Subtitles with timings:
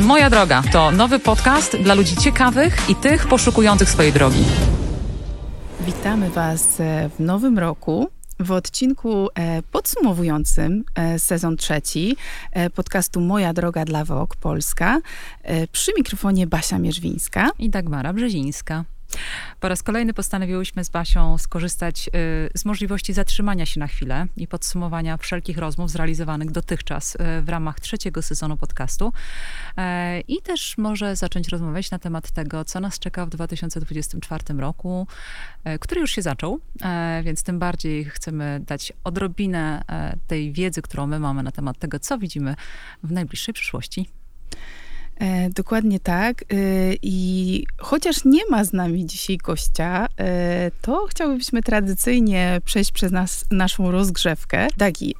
[0.00, 4.44] Moja droga to nowy podcast dla ludzi ciekawych i tych poszukujących swojej drogi.
[5.80, 8.08] Witamy Was e, w nowym roku.
[8.40, 12.16] W odcinku e, podsumowującym e, sezon trzeci
[12.74, 15.00] podcastu Moja droga dla WOK Polska
[15.72, 18.84] przy mikrofonie Basia Mierzwińska i Dagmara Brzezińska.
[19.60, 22.10] Po raz kolejny postanowiłyśmy z Basią skorzystać y,
[22.54, 27.80] z możliwości zatrzymania się na chwilę i podsumowania wszelkich rozmów zrealizowanych dotychczas y, w ramach
[27.80, 29.12] trzeciego sezonu podcastu.
[29.76, 35.06] E, I też może zacząć rozmawiać na temat tego, co nas czeka w 2024 roku,
[35.64, 39.82] e, który już się zaczął, e, więc tym bardziej chcemy dać odrobinę
[40.26, 42.54] tej wiedzy, którą my mamy na temat tego, co widzimy
[43.02, 44.06] w najbliższej przyszłości.
[45.22, 46.42] E, dokładnie tak.
[46.42, 46.44] E,
[47.02, 53.44] I chociaż nie ma z nami dzisiaj gościa, e, to chciałybyśmy tradycyjnie przejść przez nas,
[53.50, 54.68] naszą rozgrzewkę.
[54.76, 55.14] Dagi,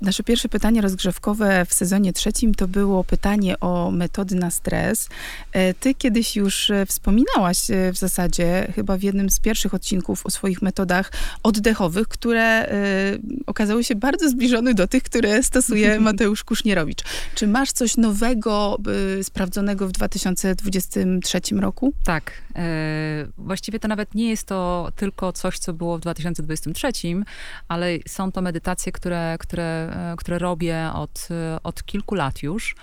[0.00, 5.08] nasze pierwsze pytanie rozgrzewkowe w sezonie trzecim to było pytanie o metody na stres.
[5.80, 7.58] Ty kiedyś już wspominałaś
[7.92, 12.68] w zasadzie, chyba w jednym z pierwszych odcinków o swoich metodach oddechowych, które
[13.46, 17.02] okazały się bardzo zbliżone do tych, które stosuje Mateusz Kusznierowicz.
[17.34, 18.78] Czy masz coś nowego
[19.34, 21.92] sprawdzonego w 2023 roku?
[22.04, 22.32] Tak.
[22.56, 22.62] E,
[23.38, 26.88] właściwie to nawet nie jest to tylko coś, co było w 2023,
[27.68, 29.64] ale są to medytacje, które, które,
[30.12, 31.28] e, które robię od,
[31.62, 32.74] od kilku lat już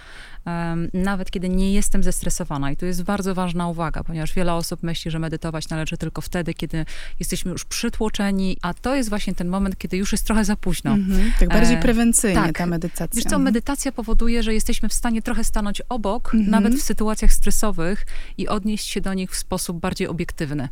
[0.93, 2.71] nawet kiedy nie jestem zestresowana.
[2.71, 6.53] I to jest bardzo ważna uwaga, ponieważ wiele osób myśli, że medytować należy tylko wtedy,
[6.53, 6.85] kiedy
[7.19, 10.91] jesteśmy już przytłoczeni, a to jest właśnie ten moment, kiedy już jest trochę za późno.
[10.91, 12.57] Mhm, tak bardziej e, prewencyjnie tak.
[12.57, 13.15] ta medytacja.
[13.15, 13.43] Wiesz co, mhm.
[13.43, 16.51] medytacja powoduje, że jesteśmy w stanie trochę stanąć obok, mhm.
[16.51, 18.05] nawet w sytuacjach stresowych
[18.37, 20.69] i odnieść się do nich w sposób bardziej obiektywny.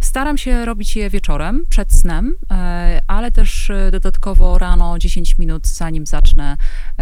[0.00, 5.66] Staram się robić je wieczorem, przed snem, e, ale też e, dodatkowo rano 10 minut,
[5.66, 6.56] zanim zacznę,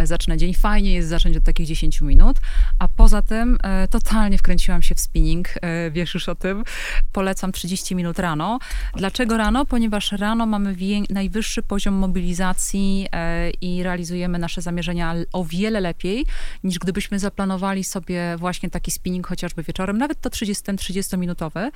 [0.05, 0.55] zacznę dzień.
[0.55, 2.37] Fajnie jest zacząć od takich 10 minut,
[2.79, 6.65] a poza tym e, totalnie wkręciłam się w spinning, e, wiesz już o tym.
[7.13, 8.59] Polecam 30 minut rano.
[8.97, 9.67] Dlaczego rano?
[9.67, 10.77] Ponieważ rano mamy
[11.11, 16.27] najwyższy poziom mobilizacji e, i realizujemy nasze zamierzenia o wiele lepiej,
[16.65, 21.71] niż gdybyśmy zaplanowali sobie właśnie taki spinning chociażby wieczorem, nawet to 30-minutowy,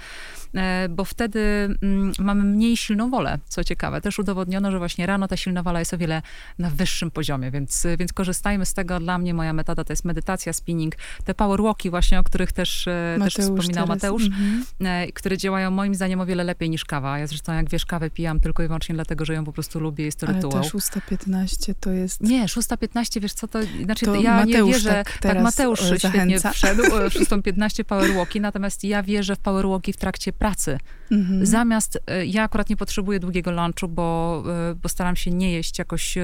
[0.91, 1.41] bo wtedy
[1.83, 4.01] mm, mamy mniej silną wolę, co ciekawe.
[4.01, 6.23] Też udowodniono, że właśnie rano ta silna wola jest o wiele
[6.59, 9.01] na wyższym poziomie, więc, więc korzystajmy z tego.
[9.01, 10.14] Dla mnie moja metoda to jest medytacja,
[10.53, 10.95] spinning,
[11.25, 13.89] te powerwalki właśnie, o których też, e, też wspominał teraz.
[13.89, 14.65] Mateusz, mhm.
[14.81, 17.19] E, które działają moim zdaniem o wiele lepiej niż kawa.
[17.19, 20.05] Ja zresztą jak wiesz, kawę pijam tylko i wyłącznie dlatego, że ją po prostu lubię,
[20.05, 20.63] jest to Ale rytuał.
[20.63, 22.21] Ale 6.15 to jest...
[22.21, 26.09] Nie, 6.15, wiesz co, to znaczy to ja Mateusz nie wierzę, tak, tak Mateusz zachęca.
[26.09, 26.83] świetnie wszedł,
[27.19, 30.79] 6.15 powerwalki, natomiast ja wierzę w powerwalki w trakcie pracy.
[31.11, 31.47] Mhm.
[31.47, 34.45] Zamiast, e, ja akurat nie potrzebuję długiego lunchu, bo,
[34.83, 36.19] bo staram się nie jeść jakoś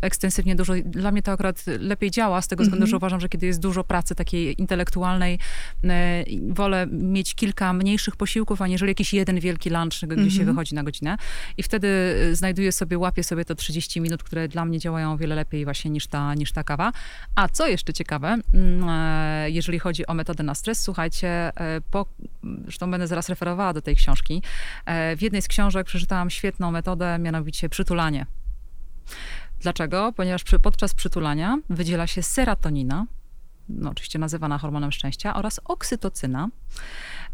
[0.00, 0.72] ekstensywnie dużo.
[0.84, 2.90] Dla mnie to akurat lepiej działa, z tego względu, mhm.
[2.90, 5.38] że uważam, że kiedy jest dużo pracy takiej intelektualnej,
[5.84, 10.30] e, wolę mieć kilka mniejszych posiłków, aniżeli jakiś jeden wielki lunch, gdzie -hmm.
[10.30, 10.46] się mhm.
[10.46, 11.16] wychodzi na godzinę.
[11.56, 15.16] I wtedy e, znajduję sobie, łapię sobie to 30 minut, które dla mnie działają o
[15.16, 16.92] wiele lepiej właśnie niż ta, niż ta kawa.
[17.34, 21.52] A co jeszcze ciekawe, mm, e, jeżeli chodzi o metodę na stres, słuchajcie,
[21.90, 22.06] po,
[22.62, 24.42] zresztą będę zaraz referowała do tej książki,
[25.16, 28.26] w jednej z książek przeczytałam świetną metodę, mianowicie przytulanie.
[29.60, 30.12] Dlaczego?
[30.16, 33.06] Ponieważ przy, podczas przytulania wydziela się serotonina,
[33.68, 36.48] no, oczywiście nazywana hormonem szczęścia, oraz oksytocyna,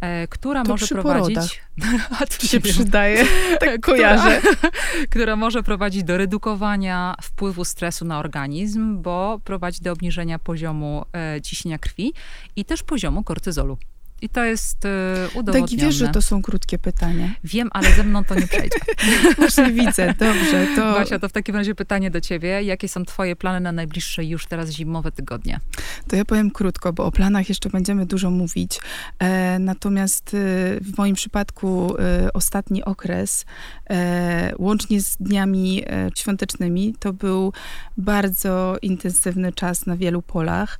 [0.00, 1.62] e, która to może prowadzić.
[2.20, 3.26] A to się przydaje,
[3.60, 4.40] tak kojarzę.
[4.40, 4.70] Która,
[5.10, 11.40] która może prowadzić do redukowania wpływu stresu na organizm, bo prowadzi do obniżenia poziomu e,
[11.40, 12.12] ciśnienia krwi
[12.56, 13.78] i też poziomu kortyzolu.
[14.23, 14.89] I to jest y,
[15.34, 15.69] udowodnione.
[15.69, 17.31] Tak, wiesz, że to są krótkie pytania.
[17.45, 18.79] Wiem, ale ze mną to nie przejdzie.
[19.39, 20.67] Właśnie widzę, dobrze.
[20.77, 20.93] To...
[20.93, 22.62] Basia, to w takim razie pytanie do ciebie.
[22.62, 25.61] Jakie są twoje plany na najbliższe już teraz zimowe tygodnie?
[26.09, 28.81] To ja powiem krótko, bo o planach jeszcze będziemy dużo mówić.
[29.19, 30.39] E, natomiast e,
[30.81, 33.47] w moim przypadku e, ostatni okres,
[33.91, 37.53] e, łącznie z dniami e, świątecznymi, to był
[37.97, 40.79] bardzo intensywny czas na wielu polach.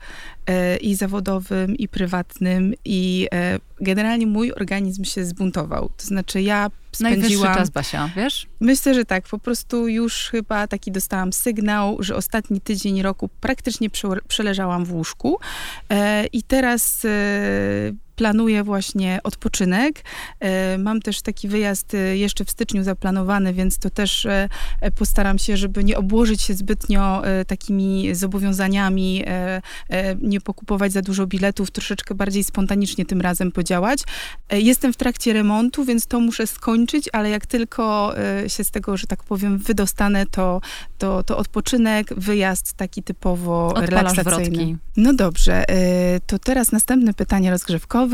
[0.49, 3.28] E, i zawodowym, i prywatnym, i
[3.81, 5.91] generalnie mój organizm się zbuntował.
[5.97, 7.21] To znaczy ja spędziłam...
[7.21, 8.47] Najwyższy czas, Basia, wiesz?
[8.61, 9.29] Myślę, że tak.
[9.29, 13.89] Po prostu już chyba taki dostałam sygnał, że ostatni tydzień roku praktycznie
[14.29, 15.39] przeleżałam w łóżku
[15.91, 17.07] e, i teraz
[18.19, 20.05] planuję właśnie odpoczynek.
[20.79, 24.27] Mam też taki wyjazd jeszcze w styczniu zaplanowany, więc to też
[24.95, 29.25] postaram się, żeby nie obłożyć się zbytnio takimi zobowiązaniami,
[30.21, 34.01] nie pokupować za dużo biletów, troszeczkę bardziej spontanicznie tym razem podziałać.
[34.53, 38.15] Jestem w trakcie remontu, więc to muszę skończyć, ale jak tylko
[38.47, 40.61] się z tego, że tak powiem, wydostanę, to,
[40.99, 44.57] to, to odpoczynek, wyjazd taki typowo Odpalasz relaksacyjny.
[44.57, 44.77] wrotki.
[44.97, 45.65] No dobrze,
[46.27, 48.08] to teraz następne pytanie rozgrzewkowe.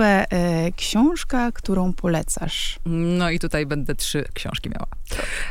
[0.77, 2.79] Książka, którą polecasz?
[2.87, 4.87] No i tutaj będę trzy książki miała.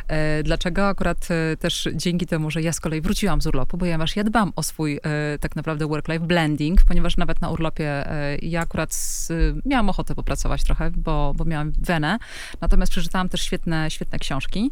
[0.08, 0.88] E, dlaczego?
[0.88, 4.54] Akurat e, też dzięki temu, że ja z kolei wróciłam z urlopu, ponieważ ja dbam
[4.56, 8.06] o swój e, tak naprawdę work-life blending, ponieważ nawet na urlopie
[8.42, 9.32] ja akurat z,
[9.66, 12.18] miałam ochotę popracować trochę, bo, bo miałam wenę,
[12.62, 14.72] natomiast przeczytałam też świetne, świetne książki,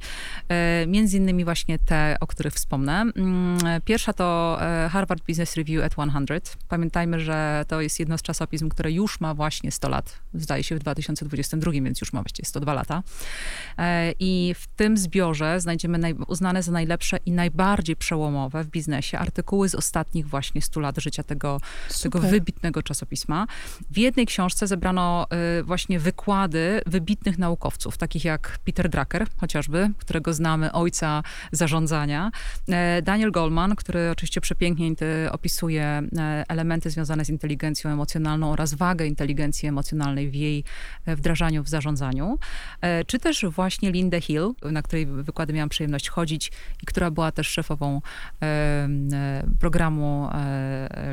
[0.88, 3.02] między innymi właśnie te, o których wspomnę.
[3.02, 4.58] Mm, pierwsza to
[4.90, 6.58] Harvard Business Review at 100.
[6.70, 10.76] Pamiętajmy, że to jest jedno z czasopism, które już ma właśnie 100 lat, zdaje się
[10.76, 13.04] w 2022, więc już ma właściwie 102 lata.
[14.20, 19.70] I w tym zbiorze znajdziemy naj, uznane za najlepsze i najbardziej przełomowe w biznesie artykuły
[19.70, 21.62] z ostatnich właśnie 100 lat życia tego,
[22.02, 23.48] tego wybitnego czasopisma.
[23.92, 25.28] W jednej książce zebrano
[25.60, 32.32] y, właśnie wykłady wybitnych naukowców, takich jak Peter Drucker chociażby, którego znamy, ojca zarządzania,
[32.70, 34.82] e, Daniel Goleman, który oczywiście przepięknie
[35.32, 40.64] opisuje e, elementy związane z inteligencją emocjonalną oraz wagę inteligencji emocjonalnej w jej
[41.06, 42.40] e, wdrażaniu w zarządzaniu,
[43.08, 46.52] czy też właśnie Linda Hill, na której wykłady miałam przyjemność chodzić
[46.84, 48.02] i która była też szefową
[49.60, 50.30] programu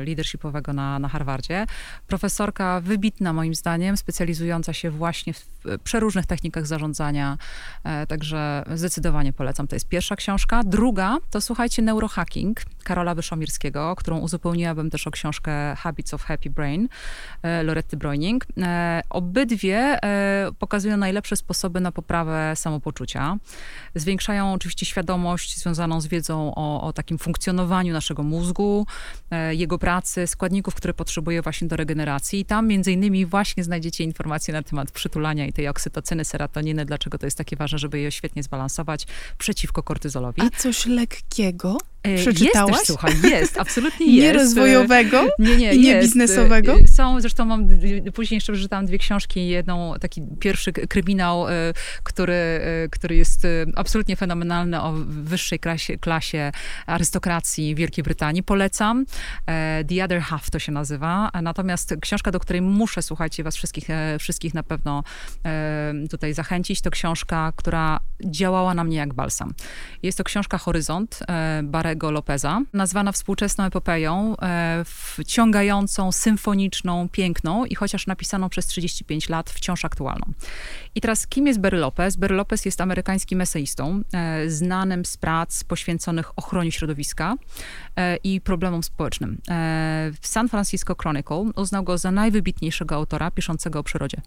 [0.05, 1.65] leadershipowego na, na Harvardzie.
[2.07, 5.45] Profesorka wybitna moim zdaniem, specjalizująca się właśnie w
[5.83, 7.37] przeróżnych technikach zarządzania,
[7.83, 9.67] e, także zdecydowanie polecam.
[9.67, 10.63] To jest pierwsza książka.
[10.63, 16.89] Druga to słuchajcie Neurohacking Karola Wyszomirskiego, którą uzupełniłabym też o książkę Habits of Happy Brain
[17.43, 18.28] e, Loretty Broining.
[18.57, 19.99] E, obydwie
[20.59, 23.37] pokazują najlepsze sposoby na poprawę samopoczucia.
[23.95, 28.85] Zwiększają oczywiście świadomość związaną z wiedzą o, o takim funkcjonowaniu naszego mózgu,
[29.51, 32.39] jego pracy, składników, które potrzebuje właśnie do regeneracji.
[32.39, 37.17] I tam między innymi właśnie znajdziecie informacje na temat przytulania i tej oksytocyny, serotoniny, dlaczego
[37.17, 40.41] to jest takie ważne, żeby je świetnie zbalansować przeciwko kortyzolowi.
[40.41, 41.77] A coś lekkiego?
[42.03, 42.71] E, Przeczytałaś?
[42.71, 44.17] Jest też, słuchaj, jest, absolutnie jest.
[44.17, 46.07] Nie rozwojowego nie, nie, i nie jest.
[46.07, 46.79] biznesowego?
[46.79, 47.67] E, są, zresztą mam,
[48.13, 51.51] później jeszcze przeczytałam dwie książki, jedną, taki pierwszy kryminał, e,
[52.03, 52.61] który,
[52.91, 56.51] który jest absolutnie fenomenalny o wyższej klasie, klasie
[56.85, 58.43] arystokracji Wielkiej Brytanii.
[58.43, 59.05] Polecam.
[59.87, 61.29] The Other Half to się nazywa.
[61.41, 63.87] Natomiast książka, do której muszę, słuchajcie, was wszystkich,
[64.19, 65.03] wszystkich na pewno
[66.09, 69.53] tutaj zachęcić, to książka, która działała na mnie jak balsam.
[70.03, 71.19] Jest to książka Horyzont,
[71.63, 79.29] Barry Barego Lopeza, nazwana współczesną epopeją, e, wciągającą, symfoniczną, piękną i chociaż napisaną przez 35
[79.29, 80.25] lat, wciąż aktualną.
[80.95, 82.15] I teraz, kim jest Barry Lopez?
[82.15, 87.35] Barry Lopez jest amerykańskim eseistą, e, znanym z prac poświęconych ochronie środowiska
[87.95, 89.41] e, i problemom społecznym.
[90.21, 94.21] W San Francisco Chronicle uznał go za najwybitniejszego autora piszącego o przyrodzie.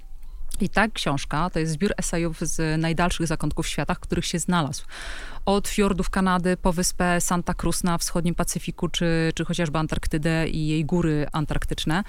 [0.60, 4.84] I ta książka to jest zbiór esejów z najdalszych zakątków świata, w których się znalazł
[5.47, 10.67] od fiordów Kanady po wyspę Santa Cruz na wschodnim Pacyfiku, czy, czy chociażby Antarktydę i
[10.67, 12.05] jej góry antarktyczne,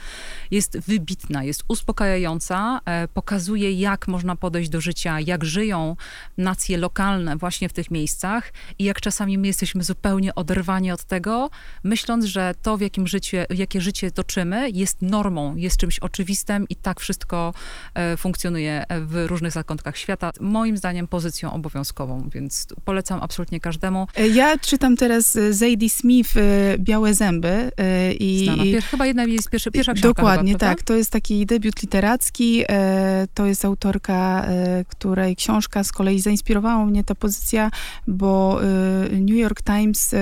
[0.52, 5.96] jest wybitna, jest uspokajająca, e, pokazuje jak można podejść do życia, jak żyją
[6.38, 11.50] nacje lokalne właśnie w tych miejscach i jak czasami my jesteśmy zupełnie oderwani od tego,
[11.84, 16.76] myśląc, że to w jakim życie, jakie życie toczymy jest normą, jest czymś oczywistym i
[16.76, 17.54] tak wszystko
[17.94, 20.32] e, funkcjonuje w różnych zakątkach świata.
[20.40, 24.08] Moim zdaniem pozycją obowiązkową, więc polecam absolutnie każdemu.
[24.16, 27.72] E, ja czytam teraz e, Zadie Smith e, Białe zęby.
[28.20, 28.64] I, Znana.
[28.64, 30.08] Pier, chyba jedna jest pierwsza, pierwsza książka.
[30.10, 30.84] Dokładnie, chyba, tak.
[30.84, 32.63] To jest taki debiut literacki.
[33.34, 34.48] To jest autorka,
[34.88, 37.72] której książka z kolei zainspirowała mnie ta pozycja,
[38.08, 38.60] bo
[39.12, 40.15] New York Times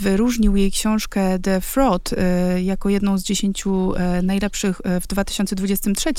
[0.00, 6.12] wyróżnił jej książkę The Fraud e, jako jedną z dziesięciu e, najlepszych w 2023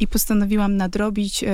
[0.00, 1.44] i postanowiłam nadrobić.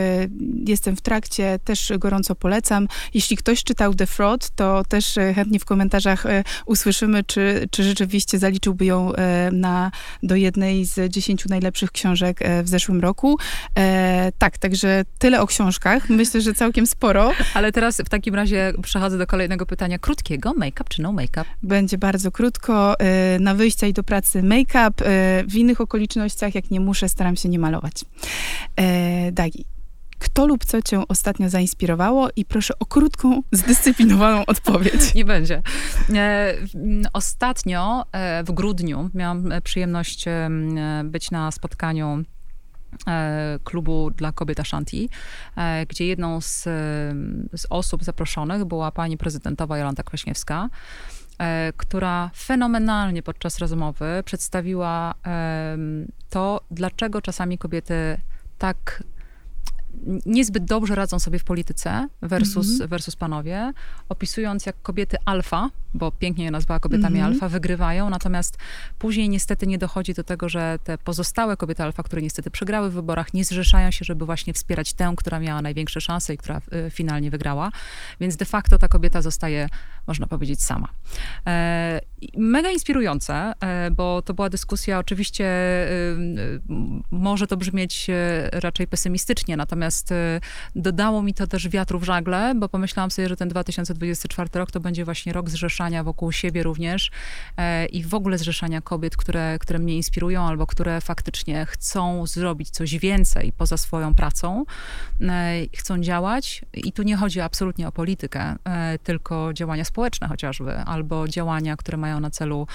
[0.67, 2.89] Jestem w trakcie, też gorąco polecam.
[3.15, 6.25] Jeśli ktoś czytał The Fraud, to też chętnie w komentarzach
[6.67, 9.13] usłyszymy, czy, czy rzeczywiście zaliczyłby ją
[9.53, 9.91] na,
[10.23, 13.39] do jednej z dziesięciu najlepszych książek w zeszłym roku.
[14.39, 16.11] Tak, także tyle o książkach.
[16.11, 17.33] Myślę, że całkiem sporo.
[17.55, 20.55] Ale teraz w takim razie przechodzę do kolejnego pytania krótkiego.
[20.55, 21.45] Make make-up czy no make-up?
[21.63, 22.97] Będzie bardzo krótko.
[23.37, 25.05] Y, na wyjścia i do pracy make-up.
[25.05, 28.05] Y, w innych okolicznościach, jak nie muszę, staram się nie malować.
[28.81, 29.65] Y, Dagi,
[30.19, 35.15] kto lub co cię ostatnio zainspirowało i proszę o krótką, zdyscyplinowaną odpowiedź.
[35.15, 35.63] Nie będzie.
[36.15, 36.55] E,
[37.13, 40.25] ostatnio e, w grudniu miałam przyjemność
[41.05, 42.23] być na spotkaniu
[43.65, 45.09] klubu dla kobiet Ashanti,
[45.89, 46.63] gdzie jedną z,
[47.57, 50.69] z osób zaproszonych była pani prezydentowa Jolanta Kwaśniewska.
[51.39, 55.15] E, która fenomenalnie podczas rozmowy przedstawiła
[56.31, 58.21] to, dlaczego czasami kobiety
[58.59, 59.03] tak
[60.27, 62.89] niezbyt dobrze radzą sobie w polityce versus, -hmm.
[62.89, 63.73] versus panowie,
[64.09, 67.35] opisując jak kobiety alfa, bo pięknie je nazwała kobietami mm -hmm.
[67.35, 68.59] alfa, wygrywają, natomiast
[68.99, 72.95] później niestety nie dochodzi do tego, że te pozostałe kobiety alfa, które niestety przegrały w
[72.95, 76.91] wyborach, nie zrzeszają się, żeby właśnie wspierać tę, która miała największe szanse i która y,
[76.91, 77.71] finalnie wygrała,
[78.21, 79.69] więc de facto ta kobieta zostaje,
[80.07, 80.89] można powiedzieć, sama.
[81.47, 82.01] E,
[82.37, 86.61] mega inspirujące, e, bo to była dyskusja, oczywiście y, y,
[87.11, 90.41] może to brzmieć e, raczej pesymistycznie, natomiast y,
[90.77, 94.81] dodało mi to też wiatru w żagle, bo pomyślałam sobie, że ten 2024 rok to
[94.81, 97.11] będzie właśnie rok zrzeszania wokół siebie również
[97.57, 102.71] e, i w ogóle zrzeszania kobiet, które, które mnie inspirują albo które faktycznie chcą zrobić
[102.71, 104.65] coś więcej poza swoją pracą,
[105.21, 106.65] e, chcą działać.
[106.75, 111.99] I tu nie chodzi absolutnie o politykę, e, tylko działania społeczne chociażby, albo działania, które
[111.99, 112.67] mają na celu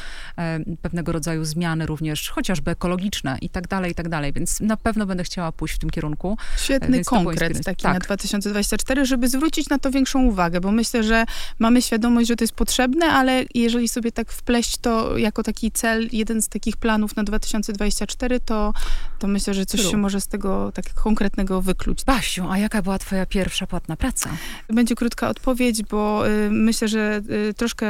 [0.81, 4.33] pewnego rodzaju zmiany również, chociażby ekologiczne i tak dalej, i tak dalej.
[4.33, 6.37] Więc na pewno będę chciała pójść w tym kierunku.
[6.57, 7.93] Świetny konkret taki tak.
[7.93, 11.25] na 2024, żeby zwrócić na to większą uwagę, bo myślę, że
[11.59, 16.09] mamy świadomość, że to jest potrzebne, ale jeżeli sobie tak wpleść to jako taki cel,
[16.11, 18.73] jeden z takich planów na 2024, to,
[19.19, 22.03] to myślę, że coś się może z tego tak konkretnego wykluć.
[22.03, 24.29] Basiu, a jaka była twoja pierwsza płatna praca?
[24.69, 27.85] Będzie krótka odpowiedź, bo y, myślę, że y, troszkę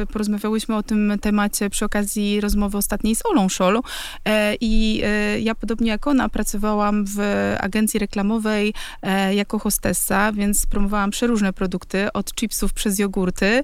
[0.00, 3.82] y, porozmawiałyśmy o tym temacie przy okazji rozmowy ostatniej z Olą Szolu
[4.24, 5.02] e, i
[5.36, 7.18] y, ja podobnie jak ona pracowałam w
[7.60, 13.62] agencji reklamowej e, jako hostessa, więc promowałam przeróżne produkty, od chipsów przez jogurty.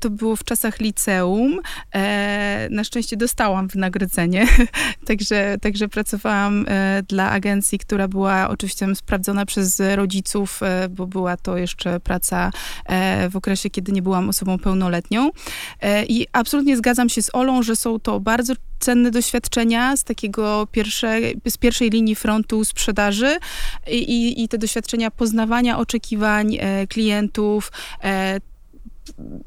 [0.00, 1.60] E, to było w czasach liceum.
[1.94, 4.46] E, na szczęście dostałam wynagrodzenie,
[5.08, 11.36] także, także pracowałam e, dla agencji, która była oczywiście sprawdzona przez rodziców, e, bo była
[11.36, 12.50] to jeszcze praca
[12.86, 15.30] e, w okresie, kiedy nie byłam osobą pełnoletnią.
[16.08, 21.40] I absolutnie zgadzam się z Olą, że są to bardzo cenne doświadczenia z takiego pierwszej,
[21.48, 23.38] z pierwszej linii frontu sprzedaży
[23.90, 27.72] i, i te doświadczenia poznawania oczekiwań e, klientów,
[28.04, 28.40] e,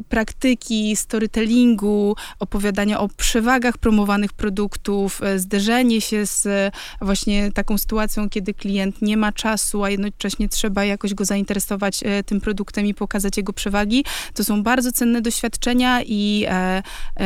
[0.10, 8.30] praktyki storytellingu, opowiadania o przewagach promowanych produktów, e, zderzenie się z e, właśnie taką sytuacją,
[8.30, 12.94] kiedy klient nie ma czasu, a jednocześnie trzeba jakoś go zainteresować e, tym produktem i
[12.94, 14.06] pokazać jego przewagi.
[14.34, 16.46] To są bardzo cenne doświadczenia i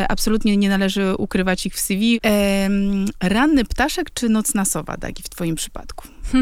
[0.09, 2.19] absolutnie nie należy ukrywać ich w CV.
[3.23, 6.16] Ranny ptaszek czy nocna sowa, Dagi, w twoim przypadku?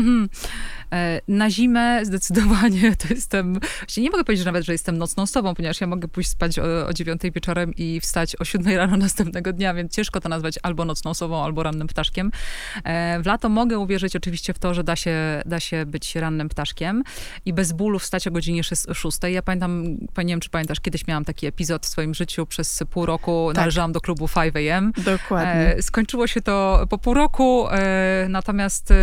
[0.93, 5.53] E, na zimę zdecydowanie to jestem, właśnie nie mogę powiedzieć nawet, że jestem nocną osobą,
[5.55, 9.53] ponieważ ja mogę pójść spać o, o 9 wieczorem i wstać o 7 rano następnego
[9.53, 12.31] dnia, więc ciężko to nazwać albo nocną osobą, albo rannym ptaszkiem.
[12.83, 16.49] E, w lato mogę uwierzyć oczywiście w to, że da się, da się być rannym
[16.49, 17.03] ptaszkiem
[17.45, 18.83] i bez bólu wstać o godzinie 6.
[19.31, 19.83] Ja pamiętam,
[20.17, 23.57] nie wiem, czy pamiętasz, kiedyś miałam taki epizod w swoim życiu, przez pół roku tak.
[23.57, 24.91] należałam do klubu 5 AM.
[25.05, 25.75] Dokładnie.
[25.75, 27.67] E, skończyło się to po pół roku,
[28.29, 28.93] natomiast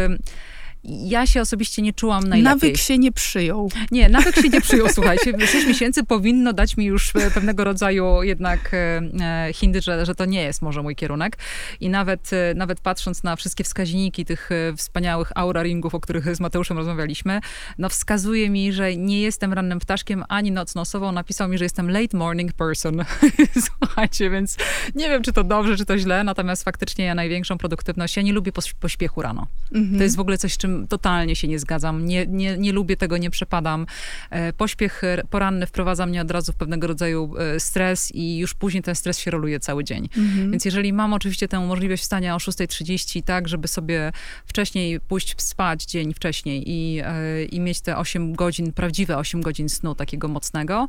[0.84, 2.42] ja się osobiście nie czułam najlepiej.
[2.42, 3.70] Nawyk się nie przyjął.
[3.90, 5.32] Nie, nawyk się nie przyjął, słuchajcie.
[5.52, 10.14] Sześć miesięcy powinno dać mi już e, pewnego rodzaju jednak e, e, hindy, że, że
[10.14, 11.38] to nie jest może mój kierunek.
[11.80, 16.76] I nawet, nawet patrząc na wszystkie wskaźniki tych wspaniałych aura ringów, o których z Mateuszem
[16.76, 17.40] rozmawialiśmy,
[17.78, 21.12] no wskazuje mi, że nie jestem rannym ptaszkiem ani nocną osobą.
[21.12, 23.04] Napisał mi, że jestem late morning person.
[23.80, 24.56] słuchajcie, więc
[24.94, 28.32] nie wiem, czy to dobrze, czy to źle, natomiast faktycznie ja największą produktywność, ja nie
[28.32, 29.46] lubię pośpiechu rano.
[29.72, 29.98] Mhm.
[29.98, 32.06] To jest w ogóle coś, czym totalnie się nie zgadzam.
[32.06, 33.86] Nie, nie, nie lubię tego, nie przepadam.
[34.30, 38.82] E, pośpiech poranny wprowadza mnie od razu w pewnego rodzaju e, stres i już później
[38.82, 40.08] ten stres się roluje cały dzień.
[40.16, 40.50] Mhm.
[40.50, 44.12] Więc jeżeli mam oczywiście tę możliwość wstania o 6.30, tak, żeby sobie
[44.46, 49.68] wcześniej pójść spać dzień wcześniej i, e, i mieć te 8 godzin, prawdziwe 8 godzin
[49.68, 50.88] snu takiego mocnego,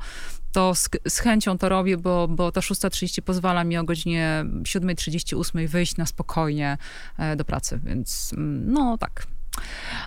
[0.51, 5.67] to z, z, chęcią to robię, bo, bo ta 6.30 pozwala mi o godzinie 7.38
[5.67, 6.77] wyjść na spokojnie
[7.37, 9.27] do pracy, więc mm, no tak.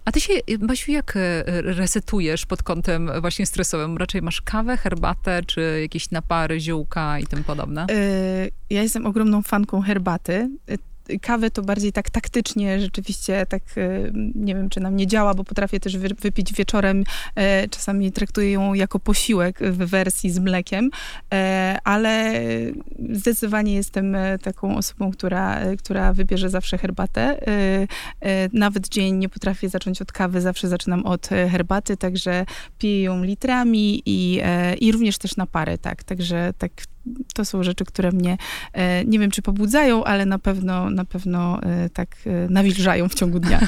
[0.04, 3.96] A ty się, Basiu, jak e, resetujesz pod kątem właśnie stresowym?
[3.96, 7.86] Raczej masz kawę, herbatę, czy jakieś napary, ziółka i tym podobne?
[7.90, 10.50] E, ja jestem ogromną fanką herbaty
[11.22, 13.62] kawę to bardziej tak taktycznie, rzeczywiście tak,
[14.34, 17.04] nie wiem, czy nam nie działa, bo potrafię też wypić wieczorem,
[17.70, 20.90] czasami traktuję ją jako posiłek w wersji z mlekiem,
[21.84, 22.40] ale
[23.12, 27.40] zdecydowanie jestem taką osobą, która, która wybierze zawsze herbatę.
[28.52, 32.46] Nawet dzień nie potrafię zacząć od kawy, zawsze zaczynam od herbaty, także
[32.78, 34.40] piję ją litrami i,
[34.80, 36.04] i również też na parę, tak.
[36.04, 36.72] Także tak
[37.34, 38.36] to są rzeczy, które mnie
[38.72, 43.14] e, nie wiem, czy pobudzają, ale na pewno, na pewno e, tak e, nawilżają w
[43.14, 43.60] ciągu dnia.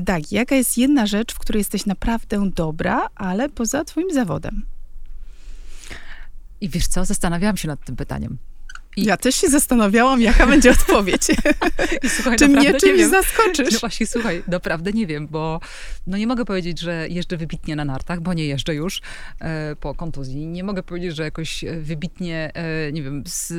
[0.00, 4.62] Dagi, jaka jest jedna rzecz, w której jesteś naprawdę dobra, ale poza twoim zawodem?
[6.60, 8.38] I wiesz co, zastanawiałam się nad tym pytaniem.
[9.04, 11.22] Ja też się zastanawiałam, jaka będzie odpowiedź.
[12.02, 13.72] I słuchaj, Czy mnie czymś zaskoczysz?
[13.72, 15.60] No właśnie, słuchaj, naprawdę nie wiem, bo
[16.06, 19.00] no nie mogę powiedzieć, że jeżdżę wybitnie na nartach, bo nie jeżdżę już
[19.40, 20.46] e, po kontuzji.
[20.46, 23.52] Nie mogę powiedzieć, że jakoś e, wybitnie, e, nie wiem, z,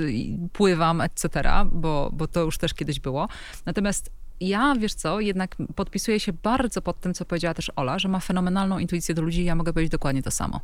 [0.54, 1.30] pływam, etc.,
[1.72, 3.28] bo, bo to już też kiedyś było.
[3.66, 8.08] Natomiast ja, wiesz co, jednak podpisuję się bardzo pod tym, co powiedziała też Ola, że
[8.08, 10.62] ma fenomenalną intuicję do ludzi i ja mogę powiedzieć dokładnie to samo.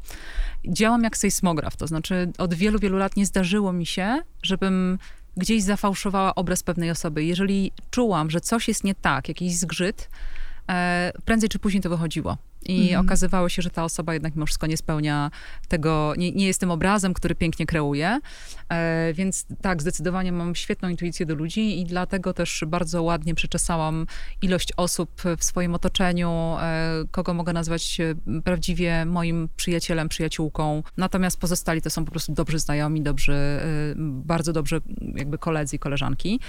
[0.67, 4.97] Działam jak sejsmograf, to znaczy od wielu, wielu lat nie zdarzyło mi się, żebym
[5.37, 7.23] gdzieś zafałszowała obraz pewnej osoby.
[7.23, 10.09] Jeżeli czułam, że coś jest nie tak, jakiś zgrzyt,
[10.69, 12.37] e, prędzej czy później to wychodziło.
[12.65, 13.05] I mhm.
[13.05, 15.31] okazywało się, że ta osoba jednak mimo wszystko nie spełnia
[15.67, 18.19] tego, nie, nie jest tym obrazem, który pięknie kreuje.
[18.69, 24.07] E, więc tak, zdecydowanie mam świetną intuicję do ludzi i dlatego też bardzo ładnie przeczesałam
[24.41, 30.83] ilość osób w swoim otoczeniu, e, kogo mogę nazwać e, prawdziwie moim przyjacielem, przyjaciółką.
[30.97, 33.35] Natomiast pozostali to są po prostu dobrzy znajomi, dobrzy,
[33.95, 34.81] bardzo dobrzy
[35.15, 36.39] jakby koledzy i koleżanki.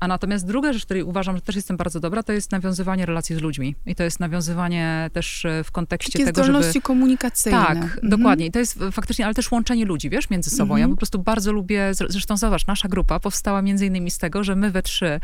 [0.00, 3.36] A natomiast druga rzecz, której uważam, że też jestem bardzo dobra, to jest nawiązywanie relacji
[3.36, 3.74] z ludźmi.
[3.86, 6.82] I to jest nawiązywanie też w kontekście Takie tego, zdolności żeby...
[6.82, 7.66] komunikacyjne.
[7.66, 8.08] Tak, mhm.
[8.08, 8.46] dokładnie.
[8.46, 10.74] I to jest faktycznie, ale też łączenie ludzi, wiesz, między sobą.
[10.74, 10.80] Mhm.
[10.80, 11.61] Ja po prostu bardzo lubię,
[12.08, 15.20] zresztą zobacz, nasza grupa powstała między innymi z tego, że my we trzy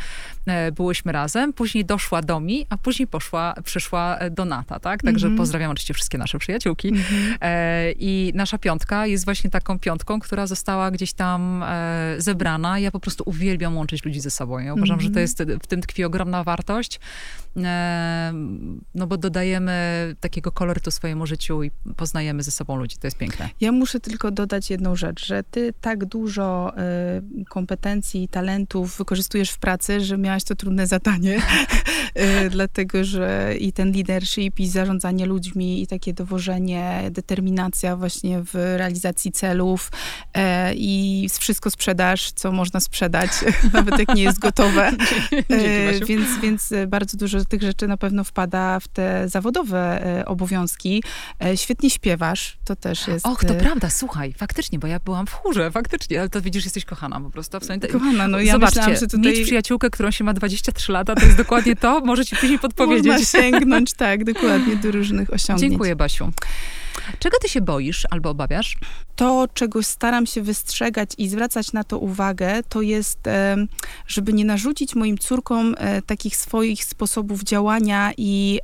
[0.47, 5.03] e, byłyśmy razem, później doszła do mi, a później poszła, przyszła e, Donata, tak?
[5.03, 5.39] Także mhm.
[5.39, 6.89] pozdrawiam oczywiście wszystkie nasze przyjaciółki.
[6.89, 7.37] Mhm.
[7.41, 12.79] E, I nasza piątka jest właśnie taką piątką, która została gdzieś tam e, zebrana.
[12.79, 14.59] Ja po prostu uwielbiam łączyć ludzi ze sobą.
[14.59, 15.23] Ja uważam, że to mhm.
[15.23, 17.01] jest, w tym tkwi ogromna wartość,
[18.95, 22.97] no bo dodajemy takiego kolorytu swojemu życiu i poznajemy ze sobą ludzi.
[22.97, 23.49] To jest piękne.
[23.61, 26.73] Ja muszę tylko dodać jedną rzecz, że ty tak dużo
[27.41, 31.37] y, kompetencji, talentów wykorzystujesz w pracy, że miałaś to trudne zadanie,
[32.47, 38.55] y, dlatego że i ten leadership, i zarządzanie ludźmi, i takie dowożenie, determinacja właśnie w
[38.55, 39.91] realizacji celów
[40.27, 40.41] y,
[40.75, 43.31] i wszystko sprzedaż, co można sprzedać,
[43.73, 44.93] nawet jak nie jest gotowe.
[45.51, 49.79] Dzięki, więc, więc bardzo dużo tych rzeczy na pewno wpada w te zawodowe
[50.27, 51.03] obowiązki.
[51.55, 53.27] Świetnie śpiewasz, to też jest...
[53.27, 56.85] Och, to prawda, słuchaj, faktycznie, bo ja byłam w chórze, faktycznie, ale to widzisz, jesteś
[56.85, 57.57] kochana po prostu.
[57.57, 57.89] Absolutnie.
[57.89, 59.33] Kochana, no ja Zobaczcie, myślałam, że tutaj...
[59.33, 63.07] mieć przyjaciółkę, którą się ma 23 lata, to jest dokładnie to, może ci później podpowiedzieć.
[63.07, 65.71] Można sięgnąć, tak, dokładnie, do różnych osiągnięć.
[65.71, 66.33] Dziękuję, Basiu.
[67.19, 68.77] Czego ty się boisz albo obawiasz?
[69.17, 73.19] To, czego staram się wystrzegać i zwracać na to uwagę, to jest,
[74.07, 78.61] żeby nie narzucić moim córkom e, takich swoich sposobów działania i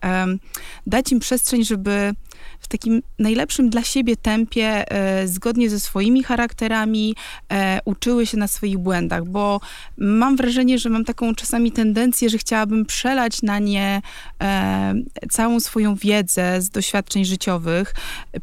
[0.87, 2.12] dać im przestrzeń, żeby
[2.61, 7.15] w takim najlepszym dla siebie tempie, e, zgodnie ze swoimi charakterami,
[7.53, 9.61] e, uczyły się na swoich błędach, bo
[9.99, 14.03] mam wrażenie, że mam taką czasami tendencję, że chciałabym przelać na nie
[14.43, 14.95] e,
[15.31, 17.95] całą swoją wiedzę z doświadczeń życiowych,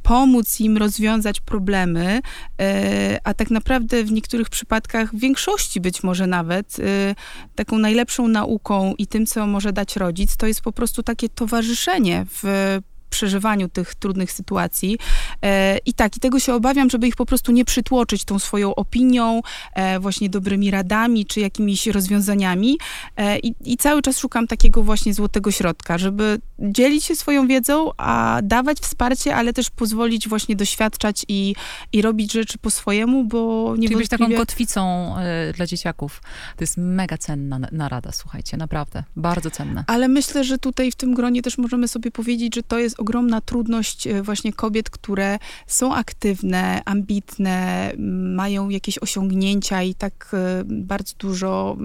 [0.04, 2.20] pomóc im rozwiązać problemy,
[2.62, 7.16] e, a tak naprawdę w niektórych przypadkach, w większości być może nawet, e,
[7.56, 12.26] taką najlepszą nauką i tym, co może dać rodzic, to jest po prostu takie towarzyszenie
[12.30, 12.80] w
[13.12, 14.98] przeżywaniu tych trudnych sytuacji.
[15.42, 18.76] E, I tak, i tego się obawiam, żeby ich po prostu nie przytłoczyć tą swoją
[18.76, 19.42] opinią,
[19.74, 22.78] e, właśnie dobrymi radami, czy jakimiś rozwiązaniami.
[23.18, 27.92] E, I, I cały czas szukam takiego właśnie złotego środka, żeby dzielić się swoją wiedzą,
[27.98, 31.56] a dawać wsparcie, ale też pozwolić właśnie doświadczać i,
[31.94, 33.88] i robić rzeczy po swojemu, bo niewątpliwie...
[33.88, 35.14] Czyli być taką kotwicą
[35.50, 36.22] y, dla dzieciaków.
[36.58, 39.04] To jest mega cenna narada, słuchajcie, naprawdę.
[39.16, 39.84] Bardzo cenna.
[39.88, 43.42] Ale myślę, że tutaj w tym gronie też możemy sobie powiedzieć, że to jest ogromna
[43.42, 47.92] trudność e, właśnie kobiet, które są aktywne, ambitne,
[48.36, 51.78] mają jakieś osiągnięcia i tak e, bardzo dużo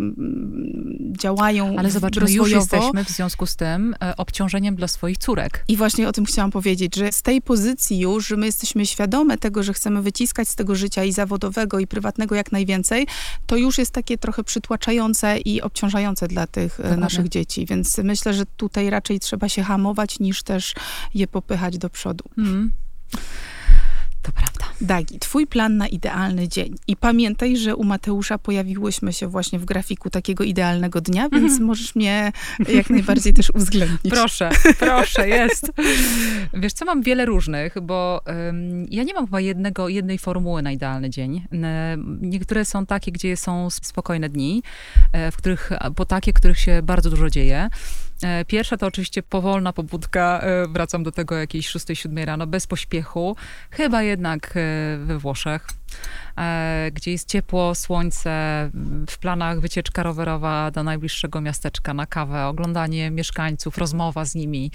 [1.13, 5.65] działają Ale zobacz, my już jesteśmy w związku z tym e, obciążeniem dla swoich córek.
[5.69, 9.39] I właśnie o tym chciałam powiedzieć, że z tej pozycji już, że my jesteśmy świadome
[9.39, 13.07] tego, że chcemy wyciskać z tego życia i zawodowego, i prywatnego jak najwięcej,
[13.47, 17.01] to już jest takie trochę przytłaczające i obciążające dla tych Dokładnie.
[17.01, 17.67] naszych dzieci.
[17.67, 20.75] Więc myślę, że tutaj raczej trzeba się hamować, niż też
[21.15, 22.25] je popychać do przodu.
[22.39, 22.71] Mm.
[24.23, 24.67] To prawda.
[24.81, 26.75] Dagi, twój plan na idealny dzień.
[26.87, 31.65] I pamiętaj, że u Mateusza pojawiłyśmy się właśnie w grafiku takiego idealnego dnia, więc mm.
[31.65, 32.33] możesz mnie
[32.69, 34.13] jak najbardziej też uwzględnić.
[34.15, 35.73] Proszę, proszę, jest.
[36.55, 38.21] Wiesz co, mam wiele różnych, bo
[38.91, 41.47] ja nie mam chyba jednego, jednej formuły na idealny dzień.
[42.21, 44.63] Niektóre są takie, gdzie są spokojne dni,
[45.13, 47.69] e, w których, bo takie, w których się bardzo dużo dzieje.
[48.23, 53.37] E, pierwsza to oczywiście powolna pobudka, e, wracam do tego jakiejś 6-7 rano, bez pośpiechu,
[53.71, 54.55] chyba jednak
[54.99, 55.67] we Włoszech.
[56.39, 58.31] E, gdzie jest ciepło, słońce,
[59.11, 64.71] w planach wycieczka rowerowa do najbliższego miasteczka na kawę, oglądanie mieszkańców, rozmowa z nimi.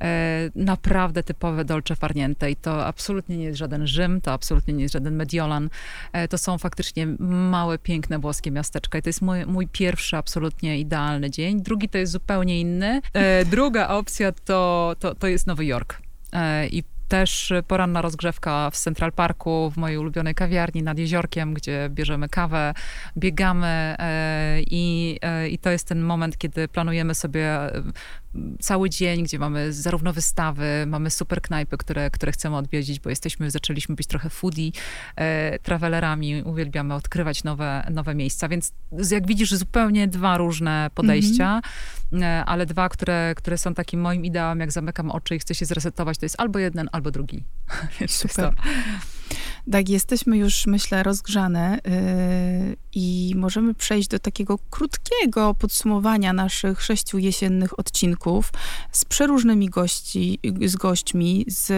[0.00, 4.82] E, naprawdę typowe dolce farniente i to absolutnie nie jest żaden Rzym, to absolutnie nie
[4.82, 5.70] jest żaden Mediolan.
[6.12, 10.78] E, to są faktycznie małe, piękne włoskie miasteczka i to jest mój, mój pierwszy absolutnie
[10.78, 11.62] idealny dzień.
[11.62, 13.00] Drugi to jest zupełnie inny.
[13.46, 16.02] Druga opcja to, to, to jest Nowy Jork.
[16.70, 22.28] I też poranna rozgrzewka w Central Parku, w mojej ulubionej kawiarni nad jeziorkiem, gdzie bierzemy
[22.28, 22.74] kawę,
[23.16, 27.58] biegamy e, i, e, i to jest ten moment, kiedy planujemy sobie
[28.60, 33.50] cały dzień, gdzie mamy zarówno wystawy, mamy super knajpy, które, które chcemy odwiedzić, bo jesteśmy,
[33.50, 34.70] zaczęliśmy być trochę foodie,
[35.16, 38.72] e, travelerami, uwielbiamy odkrywać nowe, nowe miejsca, więc
[39.10, 41.95] jak widzisz, zupełnie dwa różne podejścia, mm -hmm.
[42.46, 46.18] Ale dwa, które, które są takim moim ideałem, jak zamykam oczy i chcę się zresetować,
[46.18, 47.44] to jest albo jeden, albo drugi.
[48.08, 48.54] Super.
[49.72, 57.18] Tak, jesteśmy już, myślę, rozgrzane yy, i możemy przejść do takiego krótkiego podsumowania naszych sześciu
[57.18, 58.52] jesiennych odcinków
[58.92, 61.72] z przeróżnymi gości, z gośćmi, z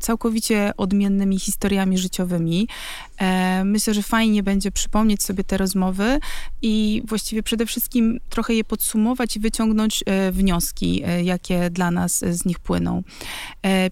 [0.00, 2.68] całkowicie odmiennymi historiami życiowymi.
[3.18, 6.18] E, myślę, że fajnie będzie przypomnieć sobie te rozmowy
[6.62, 12.18] i właściwie przede wszystkim trochę je podsumować i wyciągnąć e, wnioski, e, jakie dla nas
[12.18, 13.02] z nich płyną.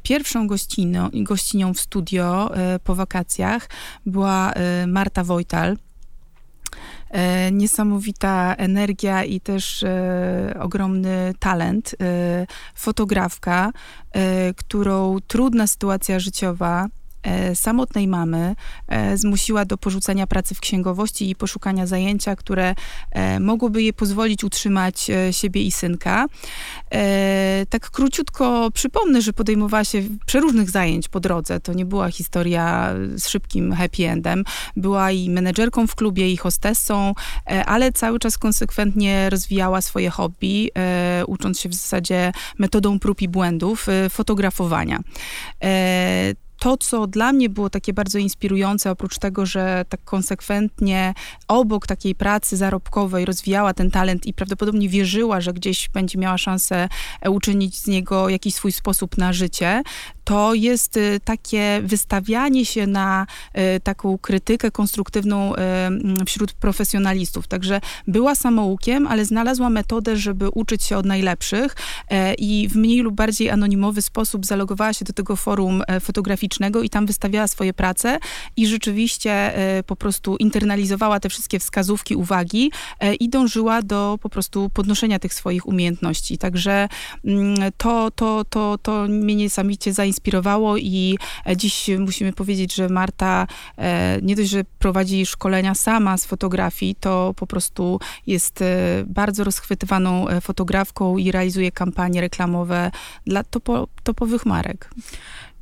[0.02, 2.50] Pierwszą gościną, gościnią w studio
[2.84, 3.68] po wakacjach
[4.06, 4.52] była
[4.86, 5.76] Marta Wojtal,
[7.52, 11.94] niesamowita energia i też e, ogromny talent.
[12.00, 13.72] E, fotografka,
[14.12, 16.86] e, którą trudna sytuacja życiowa
[17.54, 18.54] samotnej mamy
[18.88, 22.74] e, zmusiła do porzucenia pracy w księgowości i poszukania zajęcia, które
[23.10, 26.26] e, mogłoby jej pozwolić utrzymać siebie i synka.
[27.70, 31.60] Tak króciutko przypomnę, że podejmowała się przeróżnych zajęć po drodze.
[31.60, 34.44] To nie była historia z szybkim happy endem.
[34.76, 37.14] Była i menedżerką w klubie, i hostessą,
[37.66, 40.70] ale cały czas konsekwentnie rozwijała swoje hobby,
[41.26, 45.00] ucząc się w zasadzie metodą prób i błędów, fotografowania
[46.66, 51.14] to, co dla mnie było takie bardzo inspirujące, oprócz tego, że tak konsekwentnie
[51.48, 56.88] obok takiej pracy zarobkowej rozwijała ten talent i prawdopodobnie wierzyła, że gdzieś będzie miała szansę
[57.20, 59.82] e, uczynić z niego jakiś swój sposób na życie,
[60.26, 63.26] to jest y, takie wystawianie się na
[63.76, 65.58] y, taką krytykę konstruktywną y,
[66.26, 67.48] wśród profesjonalistów.
[67.48, 71.76] Także była samoukiem, ale znalazła metodę, żeby uczyć się od najlepszych
[72.10, 76.82] e, i w mniej lub bardziej anonimowy sposób zalogowała się do tego forum e, fotograficznego
[76.82, 78.18] i tam wystawiała swoje prace
[78.56, 82.70] i rzeczywiście e, po prostu internalizowała te wszystkie wskazówki, uwagi
[83.20, 86.38] i dążyła do po prostu podnoszenia tych swoich umiejętności.
[86.38, 86.88] Także
[87.24, 92.88] mm, to, to, to, to mnie niesamowicie zainspirowało zainspirowało i e, dziś musimy powiedzieć, że
[92.88, 93.46] Marta
[93.78, 99.44] e, nie dość, że prowadzi szkolenia sama z fotografii, to po prostu jest e, bardzo
[99.44, 102.90] rozchwytywaną fotografką i realizuje kampanie reklamowe
[103.26, 104.90] dla topo, topowych marek.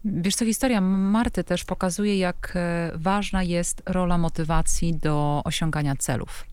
[0.04, 2.58] Wiesz co, historia Marty też pokazuje, jak
[2.94, 6.44] ważna jest rola motywacji do osiągania celów.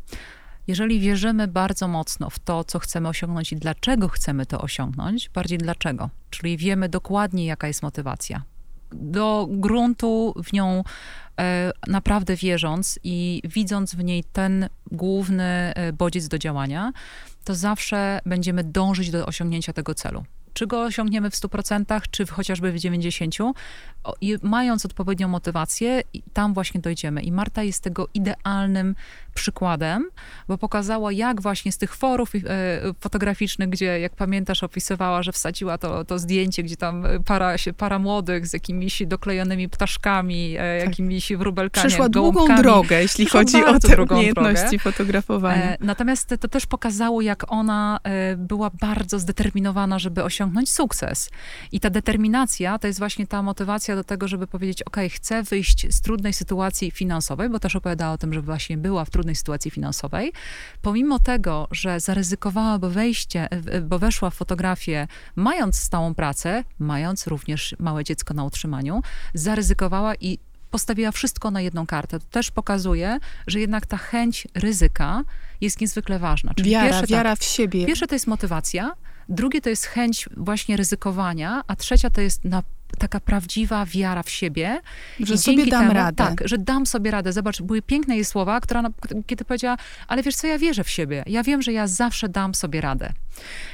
[0.67, 5.57] Jeżeli wierzymy bardzo mocno w to, co chcemy osiągnąć i dlaczego chcemy to osiągnąć, bardziej
[5.57, 8.43] dlaczego, czyli wiemy dokładnie, jaka jest motywacja.
[8.91, 10.83] Do gruntu w nią
[11.39, 16.91] e, naprawdę wierząc i widząc w niej ten główny e, bodziec do działania,
[17.43, 22.71] to zawsze będziemy dążyć do osiągnięcia tego celu czy go osiągniemy w 100%, czy chociażby
[22.71, 23.51] w 90%,
[24.21, 26.01] i mając odpowiednią motywację,
[26.33, 27.21] tam właśnie dojdziemy.
[27.21, 28.95] I Marta jest tego idealnym
[29.33, 30.09] przykładem,
[30.47, 32.39] bo pokazała, jak właśnie z tych forów e,
[32.99, 38.47] fotograficznych, gdzie, jak pamiętasz, opisywała, że wsadziła to, to zdjęcie, gdzie tam para, para młodych
[38.47, 40.89] z jakimiś doklejonymi ptaszkami, e, tak.
[40.89, 44.79] jakimiś wróbelkami, Przeszła długą drogę, jeśli chodzi o te umiejętności drogę.
[44.79, 45.63] fotografowania.
[45.63, 47.99] E, natomiast to też pokazało, jak ona
[48.37, 51.29] była bardzo zdeterminowana, żeby osiągnąć sukces.
[51.71, 55.93] I ta determinacja to jest właśnie ta motywacja, do tego, żeby powiedzieć, ok, chcę wyjść
[55.93, 59.71] z trudnej sytuacji finansowej, bo też opowiadała o tym, że właśnie była w trudnej sytuacji
[59.71, 60.33] finansowej.
[60.81, 63.47] Pomimo tego, że zaryzykowała, bo wejście,
[63.81, 69.01] bo weszła w fotografię, mając stałą pracę, mając również małe dziecko na utrzymaniu,
[69.33, 70.39] zaryzykowała i
[70.71, 72.19] postawiła wszystko na jedną kartę.
[72.19, 75.23] To też pokazuje, że jednak ta chęć ryzyka
[75.61, 76.53] jest niezwykle ważna.
[76.53, 77.85] Czyli wiara, pierwsze, wiara tak, w siebie.
[77.85, 78.91] Pierwsze to jest motywacja,
[79.31, 82.63] drugie to jest chęć właśnie ryzykowania, a trzecia to jest na
[82.97, 84.81] taka prawdziwa wiara w siebie.
[85.19, 86.15] Że sobie dam temu, radę.
[86.15, 87.33] Tak, że dam sobie radę.
[87.33, 88.83] Zobacz, były piękne jej słowa, która,
[89.25, 91.23] kiedy powiedziała, ale wiesz co, ja wierzę w siebie.
[91.27, 93.13] Ja wiem, że ja zawsze dam sobie radę.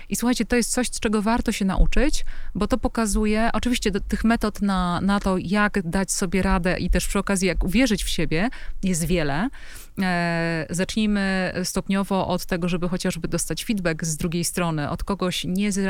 [0.09, 3.99] I słuchajcie, to jest coś, z czego warto się nauczyć, bo to pokazuje, oczywiście do,
[3.99, 8.03] tych metod na, na to, jak dać sobie radę i też przy okazji, jak uwierzyć
[8.03, 8.49] w siebie,
[8.83, 9.49] jest wiele.
[10.01, 15.45] E, zacznijmy stopniowo od tego, żeby chociażby dostać feedback z drugiej strony, od kogoś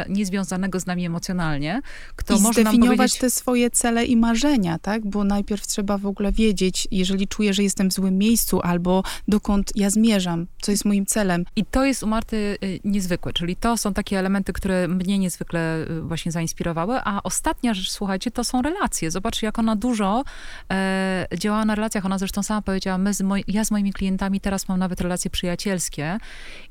[0.09, 1.81] niezwiązanego z nami emocjonalnie,
[2.15, 3.17] kto I może nam powiedzieć...
[3.17, 5.09] te swoje cele i marzenia, tak?
[5.09, 9.71] Bo najpierw trzeba w ogóle wiedzieć, jeżeli czuję, że jestem w złym miejscu, albo dokąd
[9.75, 11.45] ja zmierzam, co jest moim celem.
[11.55, 15.85] I to jest u Marty y, niezwykłe, czyli to są takie elementy, które mnie niezwykle
[15.89, 19.11] y, właśnie zainspirowały, a ostatnia rzecz, słuchajcie, to są relacje.
[19.11, 20.23] Zobaczcie, jak ona dużo
[20.71, 22.05] e, działała na relacjach.
[22.05, 25.31] Ona zresztą sama powiedziała, my z moj, ja z moimi klientami teraz mam nawet relacje
[25.31, 26.17] przyjacielskie.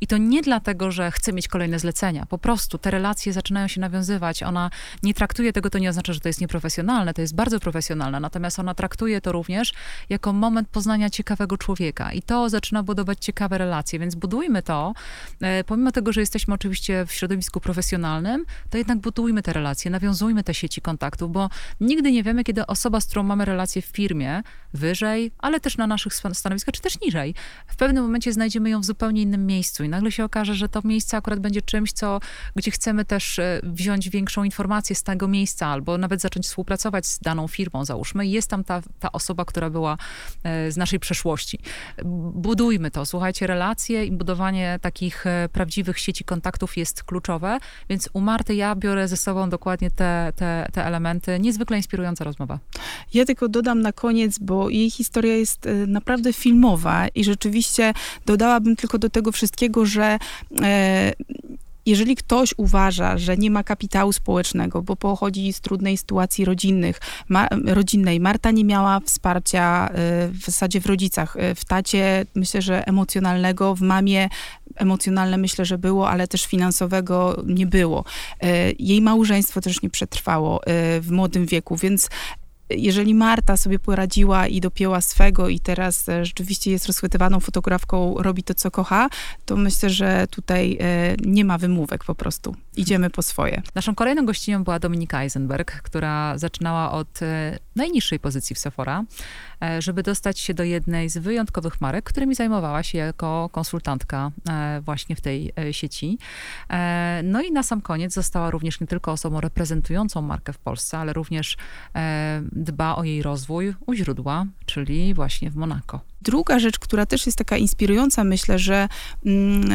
[0.01, 2.27] I to nie dlatego, że chcę mieć kolejne zlecenia.
[2.27, 4.43] Po prostu te relacje zaczynają się nawiązywać.
[4.43, 4.71] Ona
[5.03, 8.59] nie traktuje tego, to nie oznacza, że to jest nieprofesjonalne, to jest bardzo profesjonalne, natomiast
[8.59, 9.73] ona traktuje to również
[10.09, 12.13] jako moment poznania ciekawego człowieka.
[12.13, 14.95] I to zaczyna budować ciekawe relacje, więc budujmy to,
[15.41, 20.45] e, pomimo tego, że jesteśmy oczywiście w środowisku profesjonalnym, to jednak budujmy te relacje, nawiązujmy
[20.45, 24.43] te sieci kontaktów, bo nigdy nie wiemy, kiedy osoba, z którą mamy relację w firmie,
[24.77, 27.35] wyżej, ale też na naszych stanowiskach, czy też niżej,
[27.67, 30.81] w pewnym momencie znajdziemy ją w zupełnie innym miejscu i nagle się okaże, że to
[30.85, 32.21] miejsce akurat będzie czymś, co,
[32.57, 37.19] gdzie chcemy też e, wziąć większą informację z tego miejsca, albo nawet zacząć współpracować z
[37.19, 39.99] daną firmą, załóżmy, jest tam ta, ta osoba, która była
[40.45, 41.59] e, z naszej przeszłości.
[42.35, 47.59] Budujmy to, słuchajcie, relacje i budowanie takich e, prawdziwych sieci kontaktów jest kluczowe,
[47.89, 51.39] więc u Marty ja biorę ze sobą dokładnie te, te, te elementy.
[51.41, 52.59] Niezwykle inspirująca rozmowa.
[53.15, 57.95] Ja tylko dodam na koniec, bo jej historia jest naprawdę filmowa i rzeczywiście
[58.27, 60.19] dodałabym tylko do tego wszystkiego, że
[60.63, 61.13] e,
[61.87, 67.49] jeżeli ktoś uważa, że nie ma kapitału społecznego, bo pochodzi z trudnej sytuacji rodzinnych, ma,
[67.65, 69.93] rodzinnej, Marta nie miała wsparcia e,
[70.29, 74.29] w zasadzie w rodzicach, e, w tacie myślę, że emocjonalnego, w mamie
[74.75, 78.05] emocjonalne myślę, że było, ale też finansowego nie było.
[78.79, 80.61] Jej małżeństwo też nie przetrwało
[81.01, 82.09] w młodym wieku, więc
[82.71, 88.43] jeżeli Marta sobie poradziła i dopięła swego i teraz e, rzeczywiście jest rozchwytywaną fotografką, robi
[88.43, 89.09] to, co kocha,
[89.45, 92.55] to myślę, że tutaj e, nie ma wymówek po prostu.
[92.77, 93.63] Idziemy po swoje.
[93.75, 99.05] Naszą kolejną gościnią była Dominika Eisenberg, która zaczynała od e, najniższej pozycji w Sephora,
[99.79, 104.31] żeby dostać się do jednej z wyjątkowych marek, którymi zajmowała się jako konsultantka
[104.83, 106.19] właśnie w tej sieci.
[107.25, 111.13] No i na sam koniec została również nie tylko osobą reprezentującą markę w Polsce, ale
[111.13, 111.57] również
[112.53, 116.01] dba o jej rozwój u źródła, czyli właśnie w Monako.
[116.23, 118.89] Druga rzecz, która też jest taka inspirująca, myślę, że
[119.27, 119.71] mm,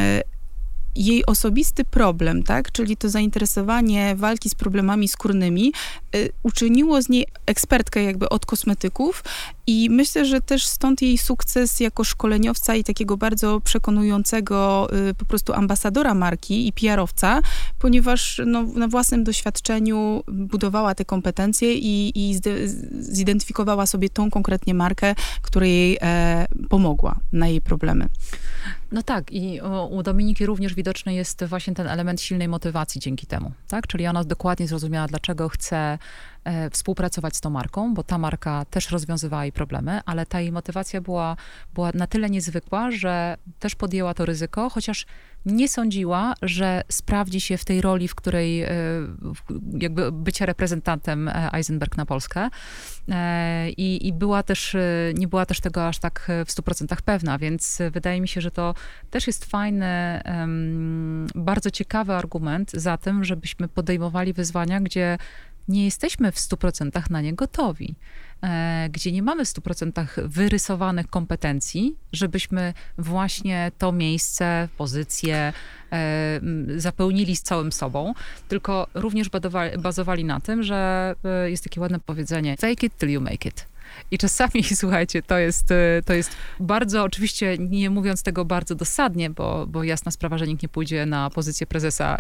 [0.96, 5.74] jej osobisty problem, tak, czyli to zainteresowanie walki z problemami skórnymi,
[6.16, 9.24] y, uczyniło z niej ekspertkę jakby od kosmetyków
[9.68, 15.26] i myślę, że też stąd jej sukces jako szkoleniowca i takiego bardzo przekonującego y, po
[15.26, 17.42] prostu ambasadora marki i PR-owca,
[17.80, 22.40] ponieważ no, na własnym doświadczeniu budowała te kompetencje i, i
[23.00, 28.10] zidentyfikowała sobie tą konkretnie markę, która jej e, pomogła na jej problemy.
[28.92, 33.52] No tak, i u Dominiki również widoczny jest właśnie ten element silnej motywacji dzięki temu,
[33.68, 33.88] tak?
[33.88, 35.98] Czyli ona dokładnie zrozumiała, dlaczego chce
[36.72, 41.02] współpracować z tą marką, bo ta marka też rozwiązywała jej problemy, ale ta jej motywacja
[41.02, 41.36] była,
[41.74, 45.06] była na tyle niezwykła, że też podjęła to ryzyko, chociaż
[45.46, 48.70] nie sądziła, że sprawdzi się w tej roli, w której e,
[49.80, 52.50] jakby bycia reprezentantem e, Eisenberg na Polskę.
[53.10, 54.76] E, I, I, była też,
[55.14, 58.74] nie była też tego aż tak w 100% pewna, więc wydaje mi się, że to
[59.10, 60.22] też jest fajny,
[61.36, 65.18] bardzo ciekawy argument za tym, żebyśmy podejmowali wyzwania, gdzie
[65.72, 67.96] nie jesteśmy w 100% na nie gotowi.
[68.44, 75.54] E, gdzie nie mamy w 100% wyrysowanych kompetencji, żebyśmy właśnie to miejsce, pozycję
[75.92, 76.42] e,
[76.78, 78.14] zapełnili z całym sobą,
[78.48, 79.30] tylko również
[79.80, 83.71] bazowali na tym, że e, jest takie ładne powiedzenie fake it till you make it.
[84.12, 85.76] I czasami, słuchajcie, to jest, y,
[86.06, 90.64] to jest bardzo, oczywiście nie mówiąc tego bardzo dosadnie, bo, bo jasna sprawa, że nikt
[90.64, 92.18] nie pójdzie na pozycję prezesa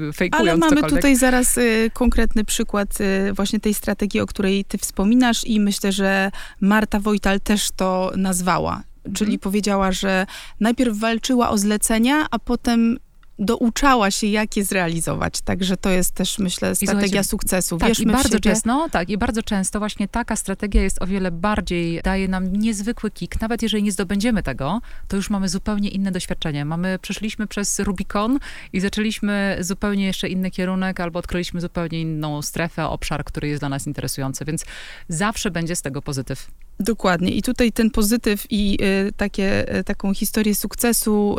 [0.00, 0.98] yy, fejkując Ale mamy cokolwiek.
[0.98, 5.92] tutaj zaraz y, konkretny przykład y, właśnie tej strategii, o której ty wspominasz i myślę,
[5.92, 8.82] że Marta Wojtal też to nazwała.
[9.14, 9.38] Czyli mhm.
[9.38, 10.26] powiedziała, że
[10.60, 12.98] najpierw walczyła o zlecenia, a potem
[13.38, 15.40] douczała się, jak je zrealizować.
[15.40, 17.78] Także to jest też, myślę, strategia sukcesu.
[17.78, 21.30] Tak, Wierzmy i bardzo często, tak, i bardzo często właśnie taka strategia jest o wiele
[21.30, 23.40] bardziej, daje nam niezwykły kick.
[23.40, 26.64] Nawet jeżeli nie zdobędziemy tego, to już mamy zupełnie inne doświadczenie.
[26.64, 28.38] Mamy, przeszliśmy przez Rubikon
[28.72, 33.68] i zaczęliśmy zupełnie jeszcze inny kierunek, albo odkryliśmy zupełnie inną strefę, obszar, który jest dla
[33.68, 34.64] nas interesujący, więc
[35.08, 36.50] zawsze będzie z tego pozytyw.
[36.80, 37.30] Dokładnie.
[37.30, 41.36] I tutaj ten pozytyw i y, takie, y, taką historię sukcesu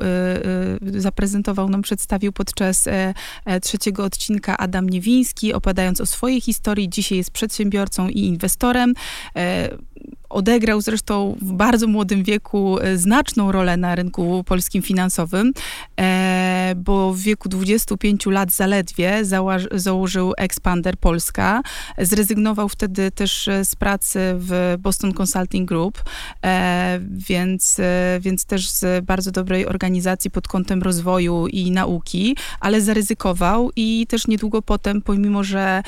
[0.84, 3.13] y, y zaprezentował nam, przedstawił podczas e,
[3.45, 6.89] e, trzeciego odcinka Adam Niewiński, opowiadając o swojej historii.
[6.89, 8.93] Dzisiaj jest przedsiębiorcą i inwestorem.
[10.30, 15.54] Odegrał zresztą w bardzo młodym wieku e, znaczną rolę na rynku polskim finansowym,
[16.00, 19.22] e, bo w wieku 25 lat zaledwie
[19.72, 21.62] założył Expander Polska.
[21.98, 26.04] Zrezygnował wtedy też e, z pracy w Boston Consulting Group,
[27.10, 27.78] więc,
[28.20, 34.28] więc też z bardzo dobrej organizacji pod kątem rozwoju i nauki, ale zaryzykował i też
[34.28, 35.84] niedługo potem, pomimo że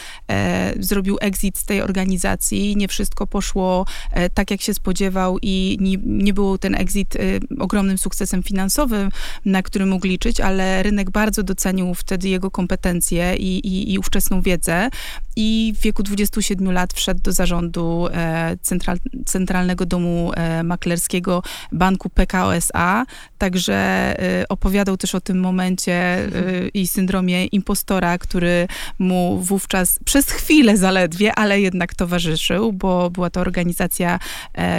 [0.80, 3.86] zrobił exit z tej organizacji, nie wszystko poszło
[4.34, 9.10] tak, jak się spodziewał i nie, nie był ten exit y, ogromnym sukcesem finansowym,
[9.46, 14.41] na który mógł liczyć, ale rynek bardzo docenił wtedy jego kompetencje i, i, i ówczesną
[14.41, 14.89] wiedzę.
[15.36, 22.10] I w wieku 27 lat wszedł do zarządu e, Central, Centralnego Domu e, Maklerskiego Banku
[22.10, 23.06] PKO SA,
[23.38, 23.74] także
[24.41, 26.17] e, opowiadał też o tym momencie
[26.74, 28.67] i syndromie impostora, który
[29.00, 34.20] mu wówczas przez chwilę zaledwie, ale jednak towarzyszył, bo była to organizacja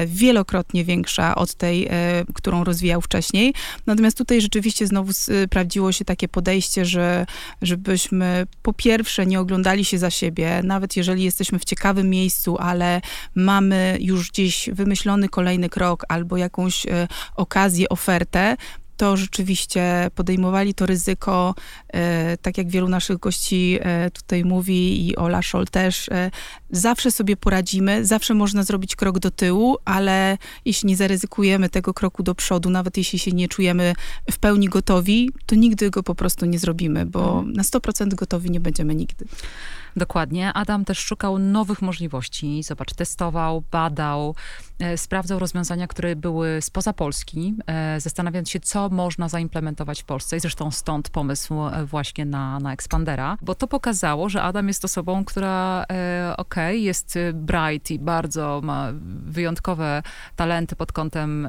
[0.06, 1.90] wielokrotnie większa od tej, e,
[2.34, 3.54] którą rozwijał wcześniej.
[3.86, 7.26] Natomiast tutaj rzeczywiście znowu sprawdziło się takie podejście, że
[7.62, 13.00] żebyśmy po pierwsze nie oglądali się za siebie, nawet jeżeli jesteśmy w ciekawym miejscu, ale
[13.34, 18.56] mamy już gdzieś wymyślony kolejny krok albo jakąś e, okazję, ofertę,
[18.96, 21.54] to rzeczywiście podejmowali to ryzyko,
[21.88, 26.30] e, tak jak wielu naszych gości e, tutaj mówi i Ola Scholl też, e,
[26.70, 32.22] zawsze sobie poradzimy, zawsze można zrobić krok do tyłu, ale jeśli nie zaryzykujemy tego kroku
[32.22, 33.94] do przodu, nawet jeśli się nie czujemy
[34.30, 37.52] w pełni gotowi, to nigdy go po prostu nie zrobimy, bo mhm.
[37.52, 39.24] na 100% gotowi nie będziemy nigdy.
[39.96, 40.52] Dokładnie.
[40.52, 42.62] Adam też szukał nowych możliwości.
[42.62, 44.34] Zobacz, testował, badał,
[44.78, 50.36] e, sprawdzał rozwiązania, które były spoza Polski, e, zastanawiając się, co można zaimplementować w Polsce.
[50.36, 54.84] I zresztą stąd pomysł e, właśnie na, na Expandera, bo to pokazało, że Adam jest
[54.84, 55.84] osobą, która
[56.36, 58.88] okej, okay, jest bright i bardzo ma
[59.24, 60.02] wyjątkowe
[60.36, 61.48] talenty pod kątem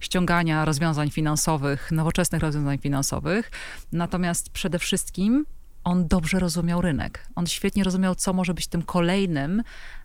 [0.00, 3.50] ściągania rozwiązań finansowych, nowoczesnych rozwiązań finansowych.
[3.92, 5.46] Natomiast przede wszystkim
[5.84, 7.26] on dobrze rozumiał rynek.
[7.34, 9.62] On świetnie rozumiał, co może być tym kolejnym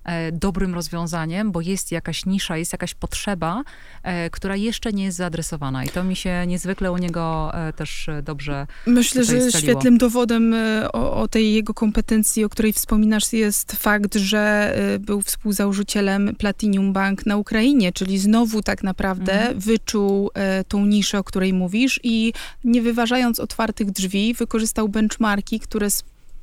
[0.08, 3.64] E, dobrym rozwiązaniem, bo jest jakaś nisza, jest jakaś potrzeba,
[4.04, 5.84] e, która jeszcze nie jest zaadresowana.
[5.84, 10.56] I to mi się niezwykle u niego e, też dobrze Myślę, że świetnym dowodem
[10.94, 17.26] o, o, tej jego kompetencji, o której wspominasz, jest fakt, że był współzałożycielem Platinum Bank
[17.26, 19.60] na Ukrainie, czyli znowu tak naprawdę mhm.
[19.60, 20.30] wyczuł
[20.68, 25.90] tą niszę, o której mówisz i nie wyważając otwartych drzwi, wykorzystał benchmarki, które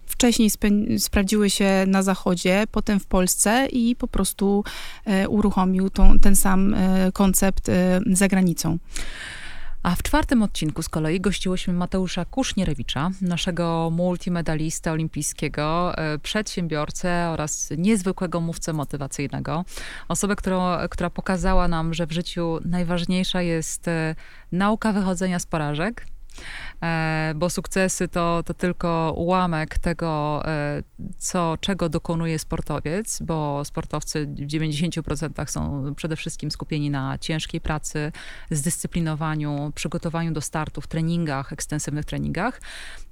[0.06, 0.50] wcześniej
[0.98, 4.64] sprawdziły się na Zachodzie, potem w Polsce i po prostu
[5.04, 8.78] e, uruchomił tą, ten sam e, koncept e, za granicą.
[9.82, 18.40] A w czwartym odcinku z kolei gościłyśmy Mateusza Kusznierewicza, naszego multimedalistę olimpijskiego, przedsiębiorcę oraz niezwykłego
[18.40, 19.64] mówcę motywacyjnego.
[20.08, 20.36] Osobę,
[20.90, 23.86] która pokazała nam, że w życiu najważniejsza jest
[24.52, 26.13] nauka wychodzenia z porażek, E,
[27.34, 30.82] bo sukcesy to, to tylko ułamek tego, e,
[31.18, 38.12] co, czego dokonuje sportowiec, bo sportowcy w 90% są przede wszystkim skupieni na ciężkiej pracy,
[38.50, 42.60] zdyscyplinowaniu, przygotowaniu do startów, treningach, ekstensywnych treningach,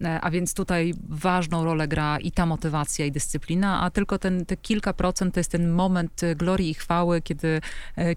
[0.01, 4.47] e, a więc tutaj ważną rolę gra i ta motywacja, i dyscyplina, a tylko ten,
[4.47, 7.61] te kilka procent to jest ten moment glorii i chwały, kiedy,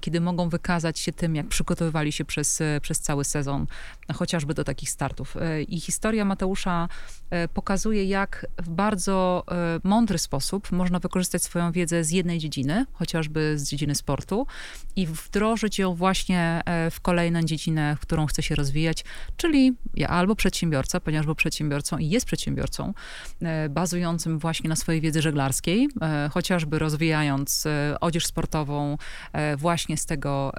[0.01, 3.67] kiedy mogą wykazać się tym, jak przygotowywali się przez, przez cały sezon,
[4.13, 5.37] chociażby do takich startów.
[5.37, 6.87] E, I historia Mateusza
[7.29, 12.85] e, pokazuje, jak w bardzo e, mądry sposób można wykorzystać swoją wiedzę z jednej dziedziny,
[12.93, 14.47] chociażby z dziedziny sportu,
[14.95, 19.05] i wdrożyć ją właśnie w kolejną dziedzinę, w którą chce się rozwijać,
[19.37, 19.73] czyli
[20.07, 22.93] albo przedsiębiorca, ponieważ był przedsiębiorcą i jest przedsiębiorcą,
[23.69, 25.87] bazującym właśnie na swojej wiedzy żeglarskiej,
[26.31, 27.67] chociażby rozwijając
[28.01, 28.97] odzież sportową
[29.57, 30.53] właśnie z tego,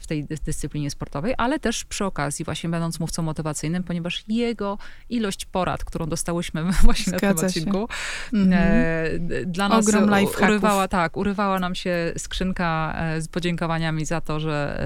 [0.00, 4.78] w tej dyscyplinie sportowej, ale też przy okazji właśnie będąc mówcą motywacyjnym, ponieważ jego
[5.08, 7.88] ilość porad, którą dostałyśmy właśnie Zgadza na tym odcinku,
[8.32, 9.44] mm -hmm.
[9.46, 10.10] dla nas Ogrom
[10.42, 14.82] urywała, tak, urywała nam się skrzynka z podziękowaniami za to, że,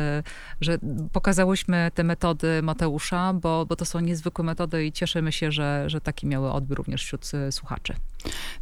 [0.61, 0.79] że
[1.13, 6.01] pokazałyśmy te metody Mateusza, bo, bo to są niezwykłe metody i cieszymy się, że, że
[6.01, 7.95] taki miały odbiór również wśród słuchaczy.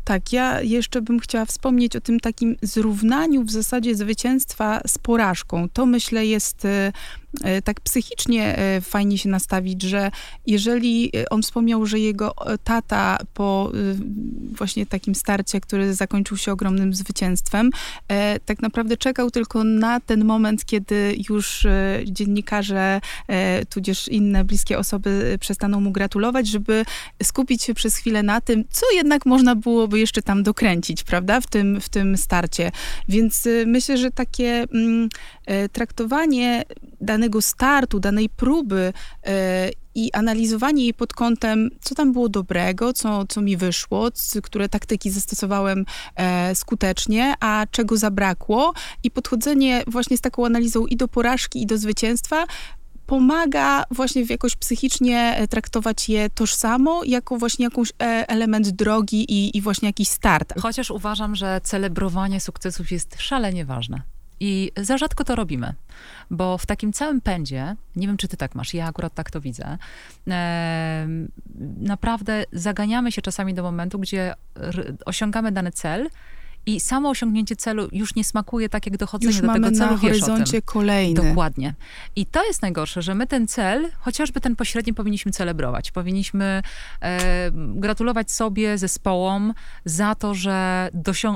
[0.04, 5.68] Tak, ja jeszcze bym chciała wspomnieć o tym takim zrównaniu w zasadzie zwycięstwa z porażką.
[5.68, 6.92] To myślę jest e,
[7.42, 10.10] e, tak psychicznie e, fajnie się nastawić, że
[10.46, 13.72] jeżeli on wspomniał, że jego tata po
[14.52, 17.70] właśnie takim starcie, który zakończył się ogromnym zwycięstwem,
[18.44, 21.66] tak naprawdę czekał tylko na ten moment, kiedy już
[22.04, 23.00] dziennikarze,
[23.68, 26.84] tudzież inne bliskie osoby przestaną mu gratulować, żeby
[27.22, 31.46] skupić się przez chwilę na tym, co jednak można byłoby jeszcze tam dokręcić, prawda, w
[31.46, 32.72] tym, w tym starcie.
[33.08, 35.08] Więc y, myślę, że takie mm,
[35.46, 36.64] e, traktowanie
[37.00, 38.92] danego startu, danej próby
[39.26, 44.08] e, i analizowanie jej pod kątem, co tam było dobrego, co, co mi wyszło,
[44.42, 45.84] które taktyki zastosowałem
[46.16, 51.66] e, skutecznie, a czego zabrakło, i podchodzenie właśnie z taką analizą i do porażki, i
[51.66, 52.46] do zwycięstwa,
[53.06, 59.56] pomaga właśnie jakoś psychicznie e, traktować je tożsamo, jako właśnie jakąś e, element drogi i,
[59.56, 60.54] i właśnie jakiś start.
[60.60, 64.02] Chociaż uważam, że celebrowanie sukcesów jest szalenie ważne.
[64.40, 65.74] I za rzadko to robimy,
[66.30, 69.40] bo w takim całym pędzie, nie wiem czy ty tak masz, ja akurat tak to
[69.40, 69.78] widzę,
[70.28, 71.08] e,
[71.80, 74.34] naprawdę zaganiamy się czasami do momentu, gdzie
[75.06, 76.08] osiągamy dany cel,
[76.66, 79.90] i samo osiągnięcie celu już nie smakuje tak, jak dochodzenie już do tego celu.
[79.92, 81.14] na horyzoncie kolejny.
[81.28, 81.74] Dokładnie.
[82.16, 85.92] I to jest najgorsze, że my ten cel, chociażby ten pośredni, powinniśmy celebrować.
[85.92, 86.62] Powinniśmy
[87.00, 89.54] e, gratulować sobie, zespołom
[89.84, 90.90] za to, że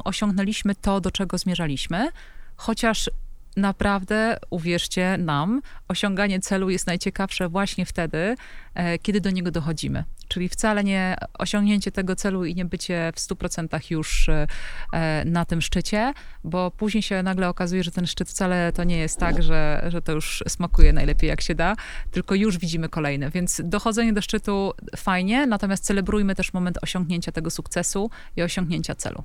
[0.05, 2.09] osiągnęliśmy to, do czego zmierzaliśmy,
[2.57, 3.11] chociaż
[3.59, 8.37] naprawdę, uwierzcie nam, osiąganie celu jest najciekawsze właśnie wtedy,
[8.75, 10.05] e, kiedy do niego dochodzimy.
[10.29, 15.63] Czyli wcale nie osiągnięcie tego celu i nie bycie w 100% już e, na tym
[15.63, 16.13] szczycie,
[16.45, 20.03] bo później się nagle okazuje, że ten szczyt wcale to nie jest tak, że, że
[20.03, 21.77] to już smakuje najlepiej jak się da,
[22.11, 23.31] tylko już widzimy kolejne.
[23.31, 29.23] Więc dochodzenie do szczytu fajnie, natomiast celebrujmy też moment osiągnięcia tego sukcesu i osiągnięcia celu.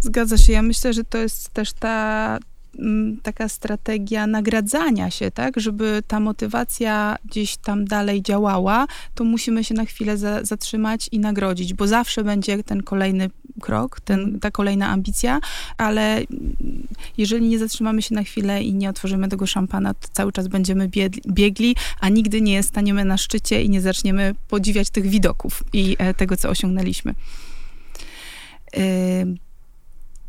[0.00, 0.52] Zgadza się.
[0.52, 2.38] Ja myślę, że to jest też ta
[3.22, 9.74] taka strategia nagradzania się, tak, żeby ta motywacja gdzieś tam dalej działała, to musimy się
[9.74, 14.88] na chwilę za, zatrzymać i nagrodzić, bo zawsze będzie ten kolejny krok, ten, ta kolejna
[14.88, 15.40] ambicja,
[15.78, 16.22] ale
[17.18, 20.90] jeżeli nie zatrzymamy się na chwilę i nie otworzymy tego szampana, to cały czas będziemy
[21.28, 26.14] biegli, a nigdy nie staniemy na szczycie i nie zaczniemy podziwiać tych widoków i e,
[26.14, 27.14] tego, co osiągnęliśmy.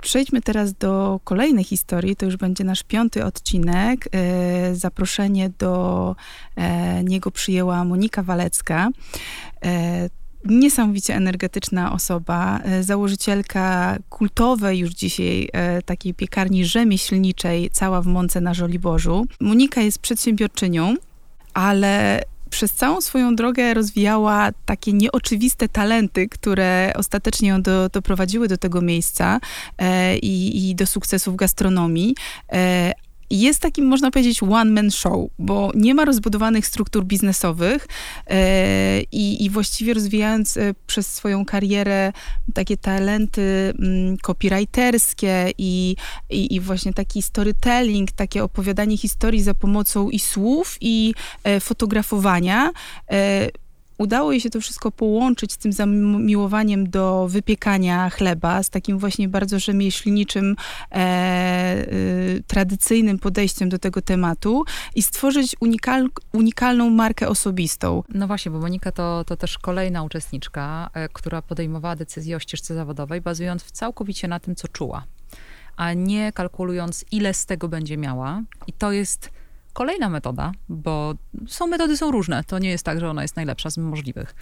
[0.05, 2.15] Przejdźmy teraz do kolejnej historii.
[2.15, 4.07] To już będzie nasz piąty odcinek.
[4.11, 6.15] E, zaproszenie do
[6.55, 8.89] e, niego przyjęła Monika Walecka
[9.65, 10.09] e,
[10.45, 15.49] niesamowicie energetyczna osoba, założycielka kultowej już dzisiaj
[15.85, 19.25] takiej piekarni rzemieślniczej, cała w Mące na Żoliborzu.
[19.39, 20.95] Monika jest przedsiębiorczynią,
[21.53, 22.21] ale
[22.55, 28.81] przez całą swoją drogę rozwijała takie nieoczywiste talenty, które ostatecznie ją do, doprowadziły do tego
[28.81, 29.39] miejsca
[29.77, 32.15] e, i, i, do sukcesu w gastronomii.
[32.51, 32.93] E,
[33.41, 37.87] jest takim, można powiedzieć, one-man show, bo nie ma rozbudowanych struktur biznesowych
[38.27, 42.13] e, i, i, właściwie rozwijając e, przez swoją karierę
[42.53, 45.95] takie talenty mm, copywriterskie i,
[46.29, 51.13] i, i, właśnie taki storytelling, takie opowiadanie historii za pomocą i słów, i
[51.43, 52.71] e, fotografowania,
[53.97, 59.27] udało jej się to wszystko połączyć z tym zamiłowaniem do wypiekania chleba, z takim właśnie
[59.27, 60.55] bardzo rzemieślniczym,
[60.91, 64.63] e, y, tradycyjnym podejściem do tego tematu
[64.95, 68.03] i stworzyć unikal, unikalną markę osobistą.
[68.09, 72.75] No właśnie, bo Monika to, to też kolejna uczestniczka, e, która podejmowała decyzję o ścieżce
[72.75, 75.03] zawodowej, bazując całkowicie na tym, co czuła,
[75.75, 78.41] a nie kalkulując, ile z tego będzie miała.
[78.67, 79.29] I to jest
[79.75, 81.15] Kolejna metoda, bo
[81.47, 84.35] są metody są różne, to nie jest tak, że ona jest najlepsza z możliwych.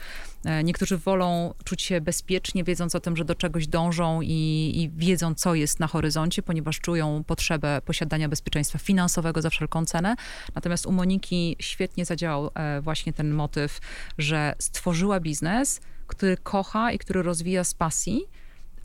[0.46, 4.90] E, niektórzy wolą czuć się bezpiecznie, wiedząc o tym, że do czegoś dążą i, i
[4.90, 10.16] wiedzą, co jest na horyzoncie, ponieważ czują potrzebę posiadania bezpieczeństwa finansowego za wszelką cenę.
[10.56, 13.80] Natomiast u Moniki świetnie zadziałał e, właśnie ten motyw,
[14.18, 18.26] że stworzyła biznes, który kocha i który rozwija z pasji,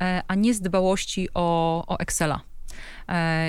[0.01, 2.41] e, a nie z dbałości o, o Excela.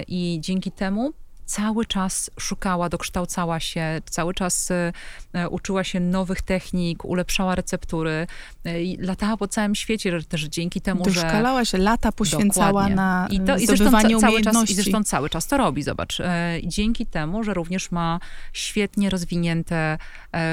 [0.07, 1.13] I dzięki temu
[1.49, 4.69] cały czas szukała, dokształcała się, cały czas
[5.49, 8.27] uczyła się nowych technik, ulepszała receptury,
[8.99, 11.33] latała po całym świecie, też dzięki temu, Doszkalała że...
[11.33, 12.95] Doszkalała się, lata poświęcała Dokładnie.
[12.95, 14.69] na I, to, i zresztą, ca, cały czas.
[14.69, 16.17] I zresztą cały czas to robi, zobacz.
[16.63, 18.19] Dzięki temu, że również ma
[18.53, 19.97] świetnie rozwinięte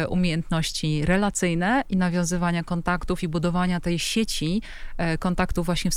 [0.08, 4.62] umiejętności relacyjne i nawiązywania kontaktów i budowania tej sieci
[5.18, 5.90] kontaktów właśnie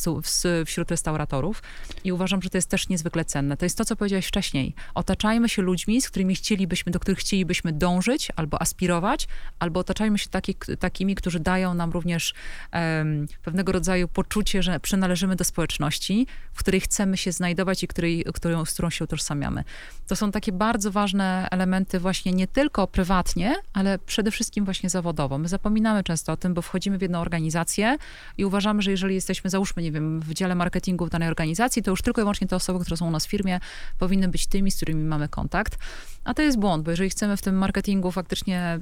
[0.65, 1.63] wśród restauratorów.
[2.03, 3.57] I uważam, że to jest też niezwykle cenne.
[3.57, 4.75] To jest to, co powiedziałeś wcześniej.
[4.95, 9.27] Otaczajmy się ludźmi, z którymi chcielibyśmy, do których chcielibyśmy dążyć albo aspirować,
[9.59, 12.33] albo otaczajmy się taki, takimi, którzy dają nam również
[12.73, 18.25] um, pewnego rodzaju poczucie, że przynależymy do społeczności, w której chcemy się znajdować i której,
[18.33, 19.63] którą, z którą się utożsamiamy.
[20.07, 25.37] To są takie bardzo ważne elementy właśnie nie tylko prywatnie, ale przede wszystkim właśnie zawodowo.
[25.37, 27.97] My zapominamy często o tym, bo wchodzimy w jedną organizację
[28.37, 31.91] i uważamy, że jeżeli jesteśmy, załóżmy, nie wiem, w dziale marketingu w danej organizacji, to
[31.91, 33.59] już tylko i wyłącznie te osoby, które są u nas w firmie,
[33.97, 35.77] powinny być tymi, z którymi mamy kontakt.
[36.23, 38.79] A to jest błąd, bo jeżeli chcemy w tym marketingu faktycznie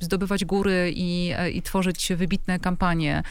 [0.00, 3.22] zdobywać góry i, i tworzyć wybitne kampanie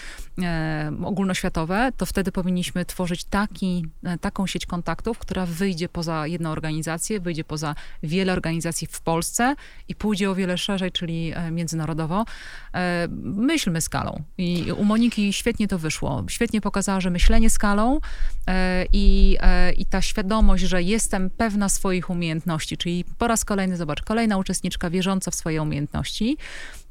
[0.41, 6.49] e, ogólnoświatowe, to wtedy powinniśmy tworzyć taki, e, taką sieć kontaktów, która wyjdzie poza jedną
[6.49, 9.55] organizację, wyjdzie poza wiele organizacji w Polsce
[9.87, 12.25] i pójdzie o wiele szerzej, czyli e, międzynarodowo.
[12.73, 14.23] E, myślmy skalą.
[14.37, 16.23] I u Moniki świetnie to wyszło.
[16.29, 17.99] Świetnie pokazała, że myślenie skalą
[18.47, 23.77] e, i, e, i ta świadomość, że jestem pewna swoich umiejętności, czyli po raz kolejny,
[23.77, 26.37] zobacz, kolejna uczestniczka wierząca w swoje umiejętności,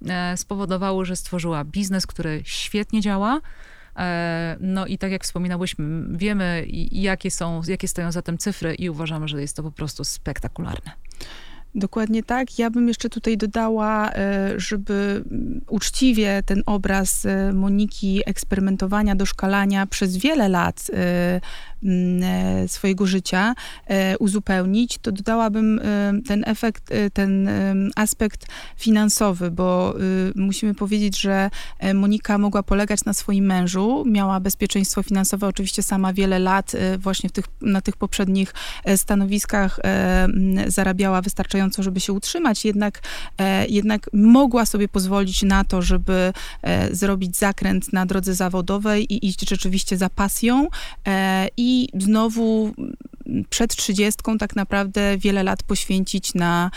[0.08, 3.40] e, spowodowało, że stworzyła biznes, który świetnie działa.
[3.96, 8.90] E, no i tak jak wspominałyśmy, wiemy jakie są, jakie stoją za tym cyfry i
[8.90, 10.92] uważamy, że jest to po prostu spektakularne.
[11.74, 12.58] Dokładnie tak.
[12.58, 15.24] Ja bym jeszcze tutaj dodała, e, żeby
[15.68, 21.40] uczciwie ten obraz e, Moniki eksperymentowania, doszkalania przez wiele lat e,
[22.66, 23.54] swojego życia
[24.18, 25.80] uzupełnić, to dodałabym
[26.26, 27.48] ten efekt, ten
[27.96, 29.94] aspekt finansowy, bo
[30.34, 31.50] musimy powiedzieć, że
[31.94, 37.44] Monika mogła polegać na swoim mężu, miała bezpieczeństwo finansowe, oczywiście sama wiele lat właśnie tych,
[37.60, 38.54] na tych poprzednich
[38.96, 39.80] stanowiskach
[40.66, 43.02] zarabiała wystarczająco żeby się utrzymać, jednak,
[43.38, 49.26] e, jednak mogła sobie pozwolić na to, żeby e, zrobić zakręt na drodze zawodowej i
[49.26, 50.68] iść rzeczywiście za pasją
[51.06, 52.74] e, i znowu
[53.50, 56.70] przed trzydziestką tak naprawdę wiele lat poświęcić na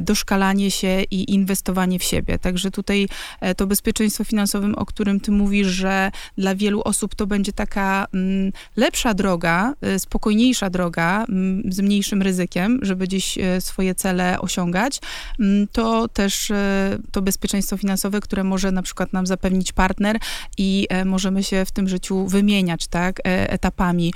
[0.00, 2.38] doszkalanie się i inwestowanie w siebie.
[2.38, 3.08] Także tutaj
[3.56, 8.52] to bezpieczeństwo finansowe, o którym ty mówisz, że dla wielu osób to będzie taka mm,
[8.76, 15.00] lepsza droga, spokojniejsza droga, mm, z mniejszym ryzykiem, żeby gdzieś swoje cele osiągać,
[15.40, 20.18] mm, to też e, to bezpieczeństwo finansowe, które może na przykład nam zapewnić partner
[20.58, 24.12] i e, możemy się w tym życiu wymieniać, tak, e, etapami.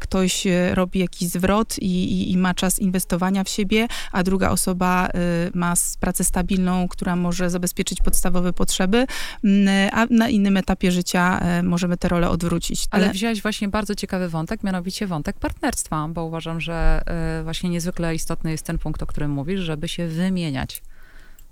[0.00, 5.08] Ktoś robi jakiś zwrot i, i, i ma czas inwestowania w siebie, a druga osoba
[5.54, 9.06] ma pracę stabilną, która może zabezpieczyć podstawowe potrzeby,
[9.44, 12.86] mm, a na innym etapie życia możemy te role odwrócić.
[12.90, 17.02] Ale, Ale wziąłeś właśnie bardzo ciekawy wątek, mianowicie wątek partnerstwa, bo uważam, że
[17.44, 20.82] właśnie niezwykle istotny jest ten punkt, o którym mówisz, żeby się wymieniać.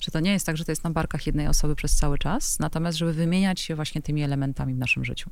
[0.01, 2.59] Że to nie jest tak, że to jest na barkach jednej osoby przez cały czas,
[2.59, 5.31] natomiast żeby wymieniać się właśnie tymi elementami w naszym życiu.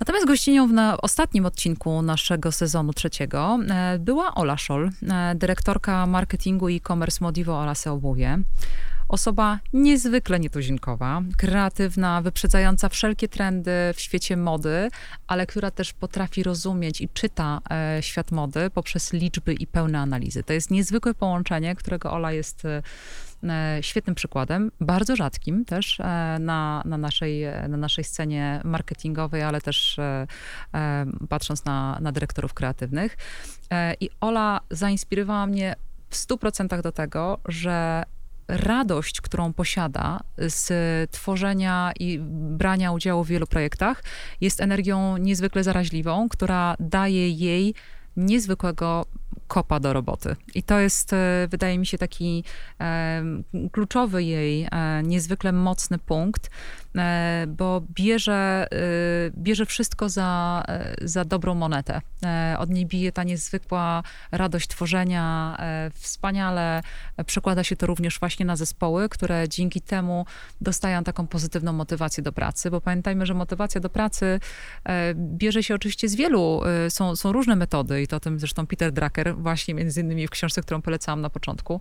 [0.00, 6.68] Natomiast gościnią na ostatnim odcinku naszego sezonu trzeciego e, była Ola Szol, e, dyrektorka marketingu
[6.68, 8.38] i e-commerce Modivo oraz Obuwie.
[9.08, 14.88] Osoba niezwykle nietuzinkowa, kreatywna, wyprzedzająca wszelkie trendy w świecie mody,
[15.26, 20.42] ale która też potrafi rozumieć i czyta e, świat mody poprzez liczby i pełne analizy.
[20.42, 22.82] To jest niezwykłe połączenie, którego Ola jest e,
[23.80, 26.04] świetnym przykładem, bardzo rzadkim też e,
[26.40, 30.26] na, na, naszej, na naszej scenie marketingowej, ale też e,
[30.74, 33.16] e, patrząc na, na dyrektorów kreatywnych.
[34.00, 35.74] I Ola zainspirowała mnie
[36.10, 38.02] w 100% do tego, że
[38.48, 40.70] radość, którą posiada z
[41.10, 42.18] tworzenia i
[42.58, 44.02] brania udziału w wielu projektach,
[44.40, 47.74] jest energią niezwykle zaraźliwą, która daje jej
[48.16, 49.06] niezwykłego
[49.50, 50.36] kopa do roboty.
[50.54, 52.44] I to jest, e, wydaje mi się, taki
[52.80, 53.22] e,
[53.72, 56.50] kluczowy jej, e, niezwykle mocny punkt,
[57.48, 62.00] bo bierze, e, bierze wszystko za, e, za dobrą monetę.
[62.58, 65.56] Od niej bije ta niezwykła radość tworzenia.
[65.94, 66.82] Wspaniale
[67.26, 70.26] przekłada się to również właśnie na zespoły, które dzięki temu
[70.60, 74.40] dostają taką pozytywną motywację do pracy, bo pamiętajmy, że motywacja do pracy
[75.14, 78.92] bierze się oczywiście z wielu, są, są różne metody i to o tym zresztą Peter
[78.92, 81.80] Drucker właśnie między innymi w książce, którą polecałam na początku,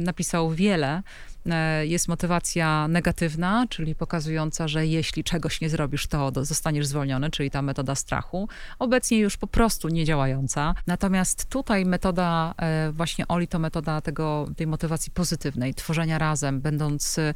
[0.00, 1.02] napisał wiele
[1.50, 7.50] E, jest motywacja negatywna, czyli pokazująca, że jeśli czegoś nie zrobisz, to zostaniesz zwolniony, czyli
[7.50, 8.48] ta metoda strachu.
[8.78, 10.74] Obecnie już po prostu nie działająca.
[10.86, 17.18] Natomiast tutaj metoda e, właśnie Oli to metoda tego, tej motywacji pozytywnej, tworzenia razem, będąc
[17.18, 17.34] e,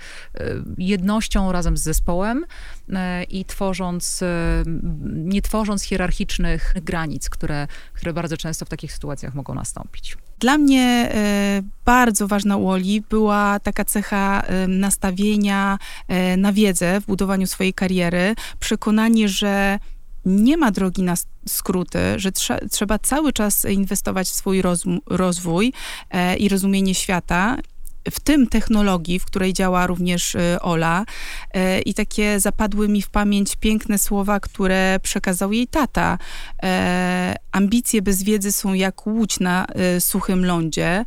[0.78, 2.44] jednością razem z zespołem
[3.28, 4.24] i tworząc,
[5.04, 7.66] nie tworząc hierarchicznych granic, które,
[8.02, 10.16] które bardzo często w takich sytuacjach mogą nastąpić.
[10.38, 11.12] Dla mnie
[11.84, 15.78] bardzo ważna u Oli była taka cecha nastawienia
[16.08, 19.78] e, na wiedzę w budowaniu swojej kariery, przekonanie, że
[20.24, 21.14] nie ma drogi na
[21.48, 24.62] skróty, że trze trzeba cały czas inwestować w swój
[25.06, 25.72] rozwój
[26.10, 27.56] e, i rozumienie świata
[28.10, 31.04] w tym technologii, w której działa również y, Ola.
[31.56, 36.18] Y, I takie zapadły mi w pamięć piękne słowa, które przekazał jej tata.
[36.62, 41.04] E, ambicje bez wiedzy są jak łódź na y, suchym lądzie.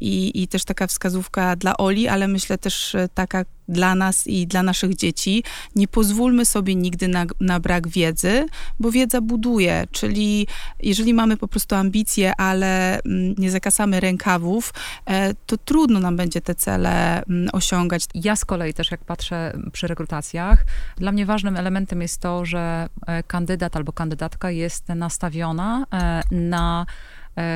[0.00, 4.62] I, I też taka wskazówka dla Oli, ale myślę też taka dla nas i dla
[4.62, 5.44] naszych dzieci.
[5.76, 8.46] Nie pozwólmy sobie nigdy na, na, brak wiedzy,
[8.80, 10.46] bo wiedza buduje, czyli
[10.82, 14.74] jeżeli mamy po prostu ambicje, ale mm, nie zakasamy rękawów,
[15.06, 18.04] e, to trudno nam będzie te cele mm, osiągać.
[18.14, 20.64] Ja z kolei też jak patrzę przy rekrutacjach,
[20.96, 26.86] dla mnie ważnym elementem jest to, że e, kandydat albo kandydatka jest nastawiona e, na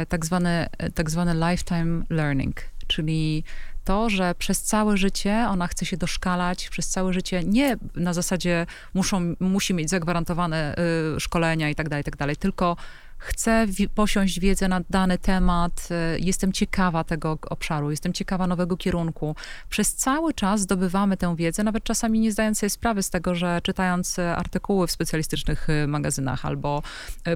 [0.08, 2.56] tak zwany, tak zwany lifetime learning,
[2.86, 3.44] czyli
[3.86, 8.66] to, że przez całe życie ona chce się doszkalać, przez całe życie nie na zasadzie
[8.94, 10.74] muszą, musi mieć zagwarantowane
[11.16, 12.76] y, szkolenia i tak dalej, tak dalej, tylko
[13.18, 19.36] chcę posiąść wiedzę na dany temat, y, jestem ciekawa tego obszaru, jestem ciekawa nowego kierunku.
[19.68, 23.60] Przez cały czas zdobywamy tę wiedzę, nawet czasami nie zdając sobie sprawy z tego, że
[23.62, 26.82] czytając y, artykuły w specjalistycznych y, magazynach albo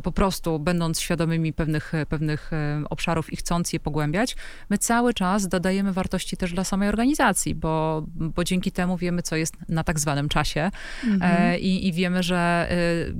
[0.02, 2.50] po prostu będąc świadomymi pewnych, pewnych
[2.90, 4.36] obszarów i chcąc je pogłębiać,
[4.70, 9.36] my cały czas dodajemy wartości też dla samej organizacji, bo, bo dzięki temu wiemy, co
[9.36, 10.70] jest na tak zwanym czasie
[11.04, 11.60] mhm.
[11.60, 12.68] i, i wiemy, że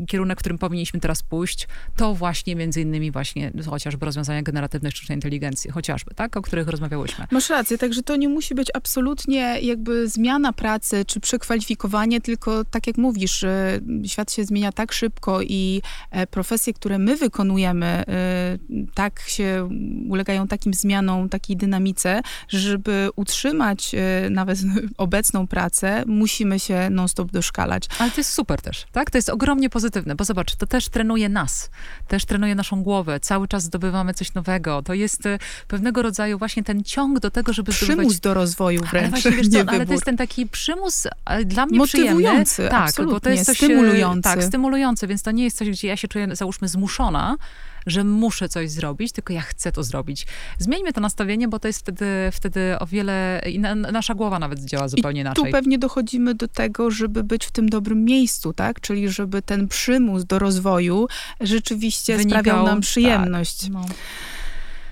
[0.09, 5.17] kierunek, w którym powinniśmy teraz pójść, to właśnie między innymi właśnie chociażby rozwiązania generatywnej sztucznej
[5.17, 7.27] inteligencji, chociażby, tak, o których rozmawiałyśmy.
[7.31, 12.87] Masz rację, także to nie musi być absolutnie jakby zmiana pracy czy przekwalifikowanie, tylko tak
[12.87, 13.45] jak mówisz,
[14.07, 18.05] świat się zmienia tak szybko i e, profesje, które my wykonujemy, e,
[18.95, 19.69] tak się
[20.09, 24.59] ulegają takim zmianom, takiej dynamice, żeby utrzymać e, nawet
[24.97, 27.89] obecną pracę, musimy się non-stop doszkalać.
[27.99, 29.11] Ale to jest super też, tak?
[29.11, 31.71] To jest ogromnie pozytywne, bo zobacz, to też trenuje nas,
[32.09, 34.83] też trenuje trenuje naszą głowę, cały czas zdobywamy coś nowego.
[34.83, 35.39] To jest e,
[35.69, 38.21] pewnego rodzaju właśnie ten ciąg do tego, żeby przymus zdobywać...
[38.21, 41.07] do rozwoju wręcz, ale, właśnie, wiesz co, ale to jest ten taki przymus
[41.45, 42.93] dla mnie Motywujący, przyjemny.
[42.97, 44.23] Tak, bo to jest coś stymulujący.
[44.23, 47.37] Tak, stymulujący, więc to nie jest coś, gdzie ja się czuję, załóżmy, zmuszona,
[47.87, 50.27] że muszę coś zrobić, tylko ja chcę to zrobić.
[50.59, 54.61] Zmieńmy to nastawienie, bo to jest wtedy, wtedy o wiele, i na, nasza głowa nawet
[54.65, 55.45] działa zupełnie I inaczej.
[55.45, 58.81] tu pewnie dochodzimy do tego, żeby być w tym dobrym miejscu, tak?
[58.81, 61.09] Czyli żeby ten przymus do rozwoju
[61.41, 63.61] rzeczywiście Wynikał, sprawiał nam przyjemność.
[63.61, 63.87] Tak, no.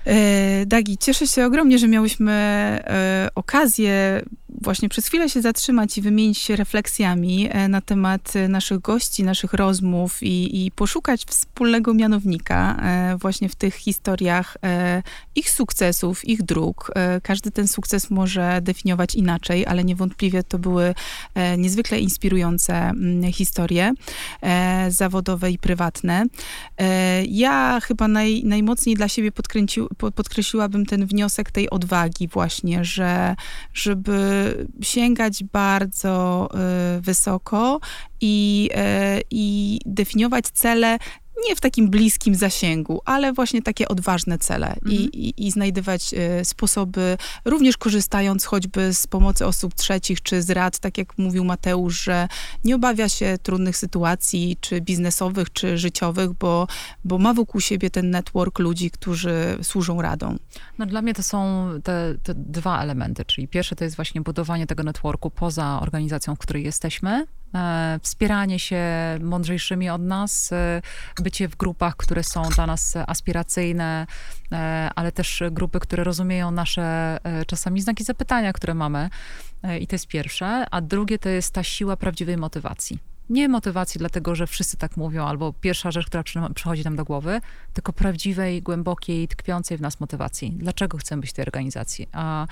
[0.05, 4.21] E, Dagi, cieszę się ogromnie, że miałyśmy e, okazję
[4.61, 9.53] właśnie przez chwilę się zatrzymać i wymienić się refleksjami e, na temat naszych gości, naszych
[9.53, 12.81] rozmów i, i poszukać wspólnego mianownika
[13.21, 14.57] właśnie w tych historiach
[15.35, 16.91] ich sukcesów, ich dróg.
[17.23, 20.93] Każdy ten sukces może definiować inaczej, ale niewątpliwie to były
[21.57, 23.93] niezwykle inspirujące mm, historie
[24.89, 26.25] zawodowe i prywatne.
[27.27, 29.31] Ja chyba naj, najmocniej dla siebie
[30.15, 33.35] podkreśliłabym ten wniosek tej odwagi właśnie, że
[33.73, 34.38] żeby
[34.81, 36.47] sięgać bardzo
[36.97, 37.79] y, wysoko
[38.21, 38.69] i,
[39.17, 40.97] y, i definiować cele
[41.47, 44.91] nie w takim bliskim zasięgu, ale właśnie takie odważne cele mhm.
[44.91, 50.49] i, i, i, znajdywać y, sposoby, również korzystając choćby z pomocy osób trzecich, czy z
[50.49, 52.27] rad, tak jak mówił Mateusz, że
[52.63, 56.67] nie obawia się trudnych sytuacji, czy biznesowych, czy życiowych, bo,
[57.03, 60.35] bo ma wokół siebie ten network ludzi, którzy służą radą.
[60.77, 64.67] No dla mnie to są te, te dwa elementy, czyli pierwsze to jest właśnie budowanie
[64.67, 67.25] tego networku poza organizacją, w której jesteśmy,
[68.01, 68.83] wspieranie się
[69.21, 70.81] mądrzejszymi od nas, e,
[71.21, 74.07] bycie w grupach, które są dla nas aspiracyjne,
[74.51, 79.09] e, ale też grupy, które rozumieją nasze czasami znaki zapytania, które mamy.
[79.79, 80.65] I to jest pierwsze.
[80.71, 82.99] A drugie to jest ta siła prawdziwej motywacji.
[83.29, 86.23] Nie motywacji dlatego, że wszyscy tak mówią, albo pierwsza rzecz, która
[86.55, 87.41] przychodzi nam do głowy,
[87.73, 90.51] tylko prawdziwej, głębokiej, tkwiącej w nas motywacji.
[90.51, 92.07] Dlaczego chcemy być w tej organizacji?
[92.11, 92.47] A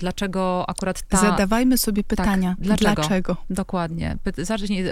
[0.00, 1.16] dlaczego akurat ta...
[1.20, 2.48] Zadawajmy sobie pytania.
[2.48, 2.94] Tak, dlaczego?
[2.94, 3.36] dlaczego?
[3.50, 4.16] Dokładnie.
[4.38, 4.84] Zacznij,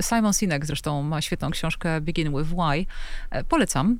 [0.00, 2.86] Simon Sinek zresztą ma świetną książkę Begin with Why.
[3.48, 3.98] Polecam,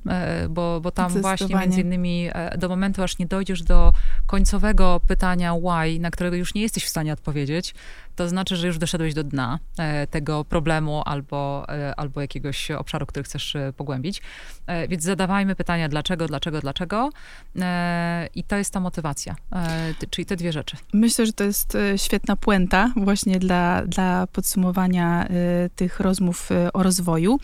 [0.49, 3.93] bo, bo tam właśnie między innymi do momentu, aż nie dojdziesz do
[4.25, 7.73] końcowego pytania why, na którego już nie jesteś w stanie odpowiedzieć,
[8.15, 13.05] to znaczy, że już doszedłeś do dna e, tego problemu albo, e, albo jakiegoś obszaru,
[13.05, 14.21] który chcesz e, pogłębić.
[14.89, 17.09] Więc zadawajmy pytania dlaczego, dlaczego, dlaczego.
[18.35, 19.35] I to jest ta motywacja,
[20.09, 20.77] czyli te dwie rzeczy.
[20.93, 25.27] Myślę, że to jest świetna puenta właśnie dla, dla podsumowania
[25.75, 27.39] tych rozmów o rozwoju.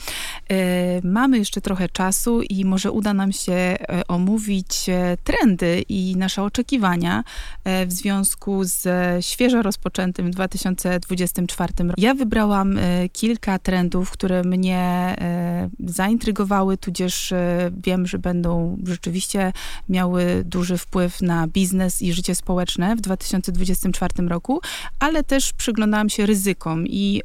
[1.03, 4.85] Mamy jeszcze trochę czasu i może uda nam się omówić
[5.23, 7.23] trendy i nasze oczekiwania
[7.65, 8.85] w związku z
[9.25, 12.01] świeżo rozpoczętym 2020 2024 roku.
[12.01, 19.53] Ja wybrałam e, kilka trendów, które mnie e, zaintrygowały, tudzież e, wiem, że będą rzeczywiście
[19.89, 24.61] miały duży wpływ na biznes i życie społeczne w 2024 roku,
[24.99, 27.21] ale też przyglądałam się ryzykom i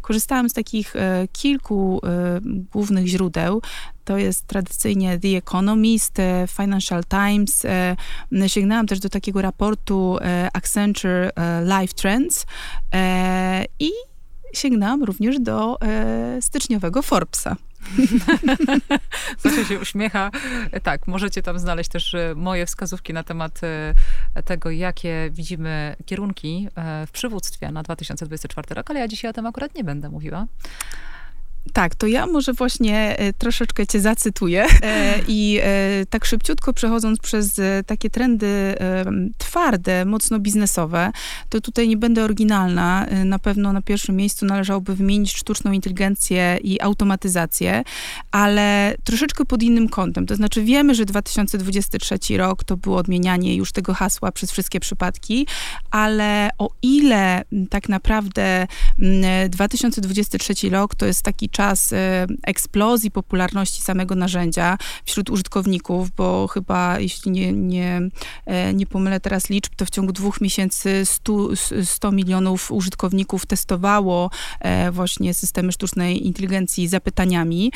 [0.00, 0.94] korzystałam z takich
[1.32, 2.00] kilku
[2.72, 3.62] głównych źródeł.
[4.04, 7.64] To jest tradycyjnie The Economist, e, Financial Times.
[7.64, 7.96] E,
[8.48, 12.46] sięgnęłam też do takiego raportu e, Accenture Life Trends
[13.78, 13.90] i
[14.52, 15.78] sięgnęłam również do
[16.40, 17.56] styczniowego Forbesa.
[19.42, 20.30] Zosia się uśmiecha.
[20.82, 23.60] Tak, możecie tam znaleźć też moje wskazówki na temat
[24.44, 26.68] tego, jakie widzimy kierunki
[27.06, 30.46] w przywództwie na 2024 rok, ale ja dzisiaj o tym akurat nie będę mówiła.
[31.72, 37.18] Tak, to ja może właśnie e, troszeczkę cię zacytuję e, i e, tak szybciutko przechodząc
[37.18, 38.74] przez takie trendy
[39.38, 41.12] twarde, mocno biznesowe,
[41.48, 43.06] to tutaj nie będę oryginalna.
[43.24, 47.82] Na pewno na pierwszym miejscu należałoby wymienić sztuczną inteligencję i automatyzację,
[48.30, 50.26] ale troszeczkę pod innym kątem.
[50.26, 55.46] To znaczy wiemy, że 2023 rok to było odmienianie już tego hasła przez wszystkie przypadki,
[55.90, 58.66] ale o ile tak naprawdę
[59.48, 67.00] 2023 rok to jest taki czas e, eksplozji popularności samego narzędzia wśród użytkowników, bo chyba,
[67.00, 68.00] jeśli nie, nie,
[68.46, 71.48] e, nie pomylę teraz liczb, to w ciągu dwóch miesięcy 100,
[71.84, 74.30] 100 milionów użytkowników testowało
[74.60, 77.72] e, właśnie systemy sztucznej inteligencji zapytaniami.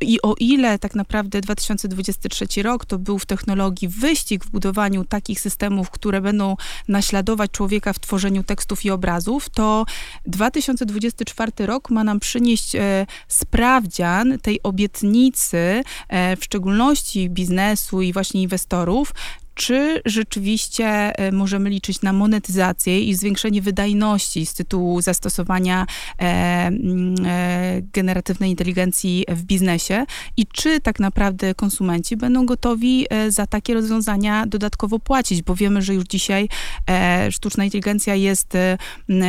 [0.00, 5.40] I o ile tak naprawdę 2023 rok to był w technologii wyścig w budowaniu takich
[5.40, 6.56] systemów, które będą
[6.88, 9.86] naśladować człowieka w tworzeniu tekstów i obrazów, to
[10.26, 18.42] 2024 rok ma nam przynieść e, sprawdzian tej obietnicy, e, w szczególności biznesu i właśnie
[18.42, 19.12] inwestorów,
[19.56, 25.86] czy rzeczywiście e, możemy liczyć na monetyzację i zwiększenie wydajności z tytułu zastosowania
[26.18, 26.22] e,
[26.66, 33.46] mm, e, generatywnej inteligencji w biznesie i czy tak naprawdę konsumenci będą gotowi e, za
[33.46, 36.48] takie rozwiązania dodatkowo płacić, bo wiemy, że już dzisiaj
[36.90, 38.78] e, sztuczna inteligencja jest e,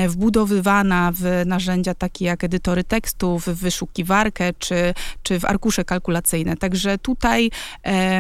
[0.08, 6.58] wbudowywana w narzędzia takie jak edytory tekstów, w wyszukiwarkę czy, czy w arkusze kalkulacyjne.
[6.58, 7.52] Także tutaj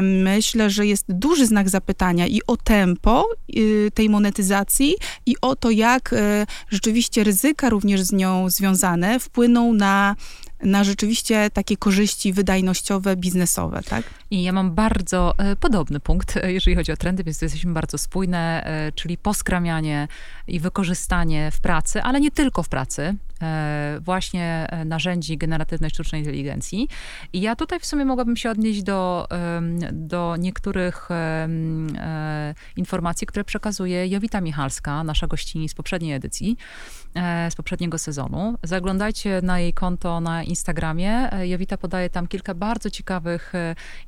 [0.01, 3.25] myślę, że jest duży znak zapytania, pytania i o tempo
[3.57, 4.95] y, tej monetyzacji
[5.25, 10.15] i o to, jak y, rzeczywiście ryzyka również z nią związane wpłyną na
[10.63, 14.03] na rzeczywiście takie korzyści wydajnościowe, biznesowe, tak?
[14.31, 18.69] I ja mam bardzo e, podobny punkt, jeżeli chodzi o trendy, więc jesteśmy bardzo spójne,
[18.95, 20.07] czyli poskramianie
[20.47, 23.15] i wykorzystanie w pracy, ale nie tylko w pracy,
[24.01, 26.87] właśnie narzędzi generatywnej sztucznej inteligencji.
[27.33, 29.27] I ja tutaj w sumie mogłabym się odnieść do,
[29.91, 31.09] do niektórych
[32.75, 36.57] informacji, które przekazuje Jowita Michalska, nasza gościni z poprzedniej edycji,
[37.49, 38.57] z poprzedniego sezonu.
[38.63, 41.29] Zaglądajcie na jej konto na Instagramie.
[41.41, 43.53] Jowita podaje tam kilka bardzo ciekawych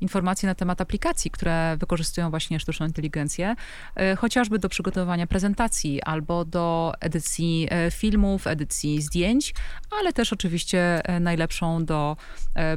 [0.00, 3.54] informacji, informacji na temat aplikacji, które wykorzystują właśnie sztuczną inteligencję,
[3.96, 9.54] e, chociażby do przygotowania prezentacji albo do edycji e, filmów, edycji zdjęć,
[10.00, 12.16] ale też oczywiście e, najlepszą do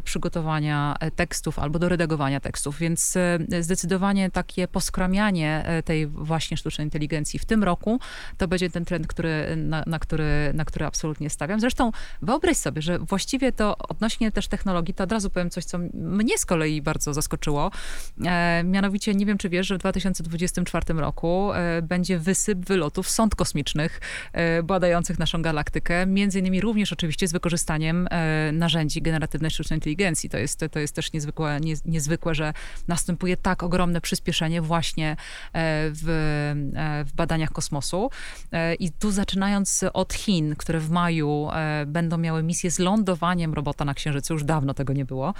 [0.03, 2.79] przygotowania tekstów albo do redagowania tekstów.
[2.79, 3.17] Więc
[3.59, 7.99] zdecydowanie takie poskramianie tej właśnie sztucznej inteligencji w tym roku
[8.37, 10.22] to będzie ten trend, który, na, na, który,
[10.53, 11.59] na który absolutnie stawiam.
[11.59, 15.77] Zresztą wyobraź sobie, że właściwie to odnośnie też technologii, to od razu powiem coś, co
[15.93, 17.71] mnie z kolei bardzo zaskoczyło.
[18.25, 23.35] E, mianowicie, nie wiem, czy wiesz, że w 2024 roku e, będzie wysyp wylotów sąd
[23.35, 24.01] kosmicznych
[24.33, 28.07] e, badających naszą galaktykę, między innymi również oczywiście z wykorzystaniem
[28.53, 30.29] narzędzi generatywnej sztucznej inteligencji.
[30.29, 32.53] To jest, to jest też niezwykłe, nie, niezwykłe, że
[32.87, 35.15] następuje tak ogromne przyspieszenie właśnie
[35.53, 36.03] w,
[37.05, 38.09] w badaniach kosmosu.
[38.79, 41.49] I tu zaczynając od Chin, które w maju
[41.85, 44.33] będą miały misję zlądowania lądowaniem robota na Księżycu.
[44.33, 45.33] Już dawno tego nie było.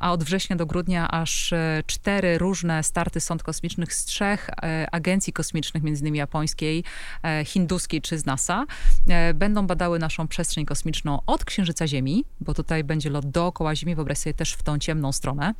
[0.00, 1.54] A od września do grudnia aż
[1.86, 4.50] cztery różne starty sąd kosmicznych z trzech
[4.92, 6.84] agencji kosmicznych, między innymi japońskiej,
[7.44, 8.66] hinduskiej czy z NASA,
[9.34, 14.18] będą badały naszą przestrzeń kosmiczną od Księżyca Ziemi, bo tutaj będzie lot dookoła Ziemi, wyobraź
[14.18, 15.54] sobie też w tą ciemną stronę.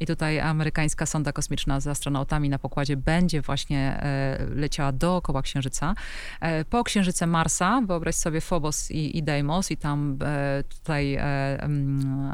[0.00, 4.02] I tutaj amerykańska sonda kosmiczna z astronautami na pokładzie będzie właśnie
[4.54, 5.94] leciała dookoła Księżyca.
[6.40, 7.26] E, po Księżyce
[7.60, 11.68] Marsa, wyobraź sobie Phobos i, i Deimos i tam e, tutaj e,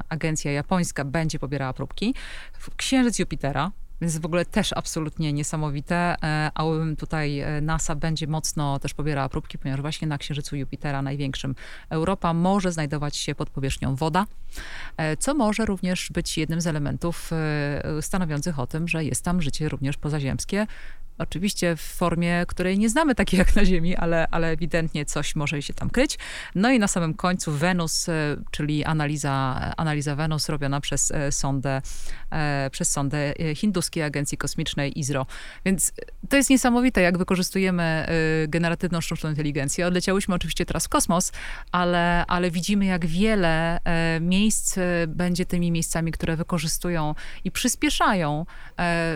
[0.09, 2.15] agencja japońska będzie pobierała próbki.
[2.77, 3.71] Księżyc Jupitera,
[4.01, 6.17] więc w ogóle też absolutnie niesamowite.
[6.55, 6.65] A
[6.99, 11.55] tutaj NASA będzie mocno też pobierała próbki, ponieważ właśnie na Księżycu Jupitera, największym
[11.91, 14.27] Europa, może znajdować się pod powierzchnią woda,
[15.19, 17.31] co może również być jednym z elementów
[18.01, 20.67] stanowiących o tym, że jest tam życie również pozaziemskie,
[21.23, 25.63] Oczywiście w formie, której nie znamy takiej jak na Ziemi, ale, ale ewidentnie coś może
[25.63, 26.19] się tam kryć.
[26.55, 29.33] No i na samym końcu Wenus, e, czyli analiza,
[29.77, 31.83] analiza Wenus robiona przez e, sondę,
[32.31, 35.27] e, przez sondę hinduskiej agencji kosmicznej ISRO.
[35.65, 35.93] Więc
[36.29, 38.07] to jest niesamowite, jak wykorzystujemy
[38.49, 39.87] generatywną sztuczną inteligencję.
[39.87, 41.33] Odleciałyśmy oczywiście teraz w kosmos,
[41.73, 43.79] ale, ale widzimy, jak wiele
[44.21, 47.15] miejsc będzie tymi miejscami, które wykorzystują
[47.45, 48.47] i przyspieszają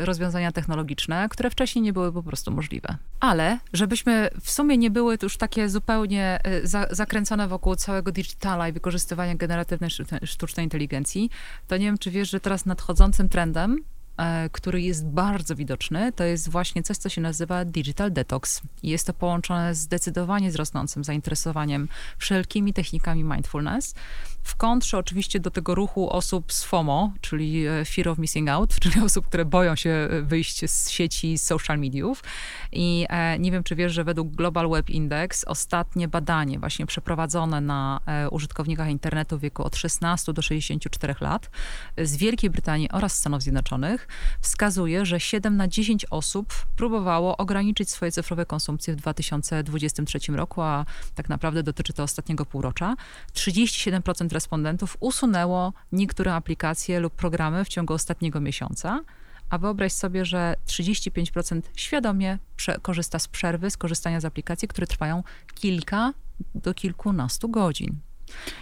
[0.03, 2.97] rozwiązania technologiczne, które wcześniej nie były po prostu możliwe.
[3.21, 8.69] Ale żebyśmy w sumie nie były już takie zupełnie e, za, zakręcone wokół całego digitala
[8.69, 9.91] i wykorzystywania generatywnej
[10.25, 11.31] sztucznej inteligencji,
[11.67, 13.85] to nie wiem, czy wiesz, że teraz nadchodzącym trendem
[14.53, 18.63] który jest bardzo widoczny, to jest właśnie coś, co się nazywa digital detox.
[18.83, 21.89] Jest to połączone zdecydowanie z rosnącym zainteresowaniem
[22.19, 23.95] wszelkimi technikami mindfulness.
[24.47, 28.75] W kontrze oczywiście do tego ruchu osób z FOMO, czyli e, Fear of Missing Out,
[28.83, 32.23] czyli osób, które boją się e, wyjść z sieci, z social mediów.
[32.73, 37.61] I e, nie wiem, czy wiesz, że według Global Web Index ostatnie badanie właśnie przeprowadzone
[37.61, 38.01] na
[38.31, 41.51] użytkownikach internetu w wieku od 16 do 64 lat
[41.99, 44.06] z Wielkiej Brytanii oraz Stanów Zjednoczonych
[44.41, 50.85] wskazuje, że 7 na 10 osób próbowało ograniczyć swoje cyfrowe konsumpcje w 2023 roku, a
[51.15, 52.97] tak naprawdę dotyczy to ostatniego półrocza.
[53.35, 59.01] 37% respondentów usunęło niektóre aplikacje lub programy w ciągu ostatniego miesiąca,
[59.51, 62.39] a wyobraź sobie, że 35% świadomie
[62.83, 65.23] korzysta z przerwy, z korzystania z aplikacji, które trwają
[65.55, 66.13] kilka
[66.55, 68.01] do kilkunastu godzin.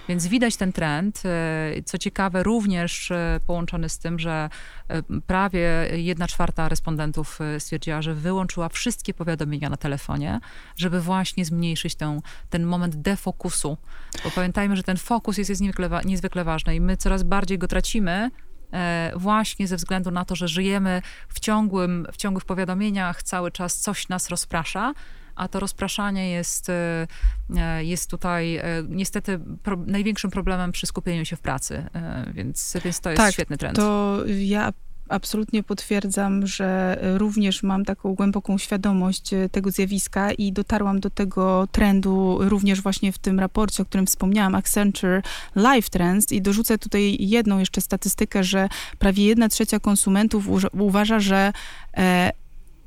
[0.09, 1.23] Więc widać ten trend.
[1.25, 4.49] E, co ciekawe, również e, połączony z tym, że
[4.89, 10.41] e, prawie jedna czwarta respondentów stwierdziła, że wyłączyła wszystkie powiadomienia na telefonie,
[10.77, 13.77] żeby właśnie zmniejszyć ten, ten moment defokusu.
[14.25, 17.69] Bo pamiętajmy, że ten fokus jest, jest niezwykle, niezwykle ważny i my coraz bardziej go
[17.69, 18.31] tracimy,
[19.17, 24.09] właśnie ze względu na to, że żyjemy w, ciągłym, w ciągłych powiadomieniach, cały czas coś
[24.09, 24.95] nas rozprasza,
[25.37, 27.07] a to rozpraszanie jest, e,
[27.57, 31.85] e, jest tutaj e, niestety pro, największym problemem przy skupieniu się w pracy,
[32.33, 33.77] więc, więc to jest tak, świetny trend.
[33.77, 34.73] to ja
[35.09, 42.39] absolutnie potwierdzam, że również mam taką głęboką świadomość tego zjawiska i dotarłam do tego trendu
[42.41, 45.23] również właśnie w tym raporcie, o którym wspomniałam, Accenture
[45.57, 48.69] Life Trends i dorzucę tutaj jedną jeszcze statystykę, że
[48.99, 51.53] prawie jedna trzecia konsumentów uważa, że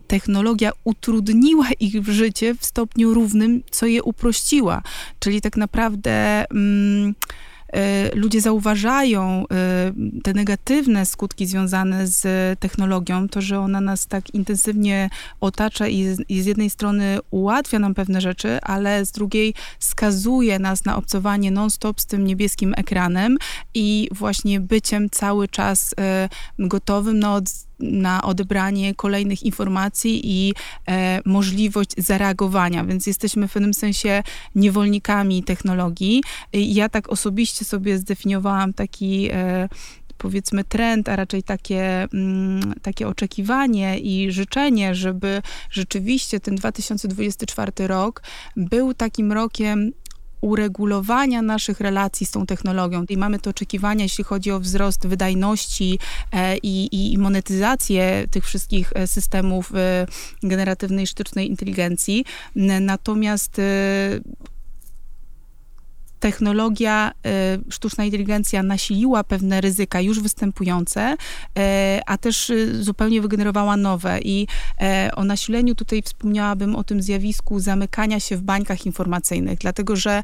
[0.07, 4.81] technologia utrudniła ich życie w stopniu równym, co je uprościła.
[5.19, 6.45] Czyli tak naprawdę.
[6.51, 7.15] Mm,
[7.73, 9.93] e, ludzie zauważają e,
[10.23, 15.09] te negatywne skutki związane z technologią, to, że ona nas tak intensywnie
[15.41, 20.59] otacza i z, i z jednej strony ułatwia nam pewne rzeczy, ale z drugiej skazuje
[20.59, 23.37] nas na obcowanie non-stop z tym niebieskim ekranem
[23.73, 26.29] i właśnie byciem cały czas e,
[26.59, 30.53] gotowym na od na odebranie kolejnych informacji i
[30.87, 34.23] e, możliwość zareagowania, więc jesteśmy w pewnym sensie
[34.55, 36.23] niewolnikami technologii.
[36.53, 39.69] Ja tak osobiście sobie zdefiniowałam taki e,
[40.17, 48.23] powiedzmy trend, a raczej takie, mm, takie oczekiwanie i życzenie, żeby rzeczywiście ten 2024 rok
[48.55, 49.91] był takim rokiem
[50.41, 53.05] uregulowania naszych relacji z tą technologią.
[53.09, 55.99] I mamy te oczekiwania, jeśli chodzi o wzrost wydajności
[56.31, 60.07] e, i, i monetyzację tych wszystkich e, systemów e,
[60.43, 62.25] generatywnej sztucznej inteligencji.
[62.81, 63.61] Natomiast
[66.19, 67.11] technologia,
[67.67, 71.61] y, sztuczna inteligencja nasiliła pewne ryzyka już występujące, y,
[72.05, 74.19] a też y, zupełnie wygenerowała nowe.
[74.21, 74.47] I
[75.15, 80.23] o nasileniu tutaj wspomniałabym o tym zjawisku zamykania się w bańkach informacyjnych, dlatego że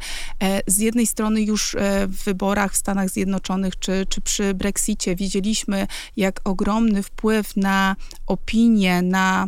[0.67, 1.75] z jednej strony już
[2.07, 5.87] w wyborach w Stanach Zjednoczonych czy, czy przy Brexicie widzieliśmy,
[6.17, 7.95] jak ogromny wpływ na
[8.27, 9.47] opinię, na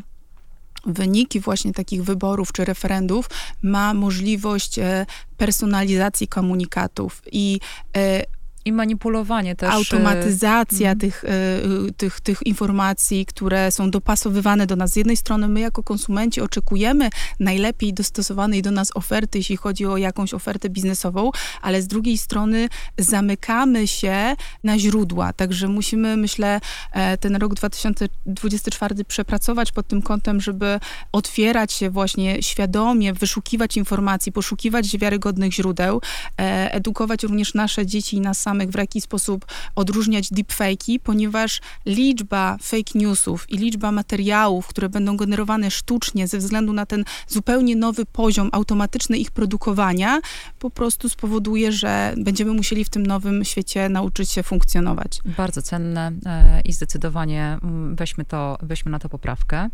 [0.86, 3.30] wyniki właśnie takich wyborów czy referendów
[3.62, 5.06] ma możliwość e,
[5.38, 7.60] personalizacji komunikatów i
[7.98, 8.24] e,
[8.66, 9.70] i manipulowanie też.
[9.74, 14.92] Automatyzacja y tych, y tych, tych informacji, które są dopasowywane do nas.
[14.92, 17.10] Z jednej strony my jako konsumenci oczekujemy
[17.40, 22.70] najlepiej dostosowanej do nas oferty, jeśli chodzi o jakąś ofertę biznesową, ale z drugiej strony
[22.98, 25.34] zamykamy się na źródła.
[25.34, 26.62] Także musimy, myślę,
[26.92, 30.80] e, ten rok 2024 przepracować pod tym kątem, żeby
[31.12, 36.02] otwierać się właśnie świadomie, wyszukiwać informacji, poszukiwać wiarygodnych źródeł,
[36.40, 39.46] e, edukować również nasze dzieci i nas samych samych, w jaki sposób
[39.76, 46.74] odróżniać deepfake'i, ponieważ liczba fake newsów i liczba materiałów, które będą generowane sztucznie ze względu
[46.74, 50.20] na ten zupełnie nowy poziom automatyczny ich produkowania,
[50.60, 55.20] po prostu spowoduje, że będziemy musieli w tym nowym świecie nauczyć się funkcjonować.
[55.38, 59.70] Bardzo cenne e, i zdecydowanie mm, weźmy, to, weźmy na to poprawkę.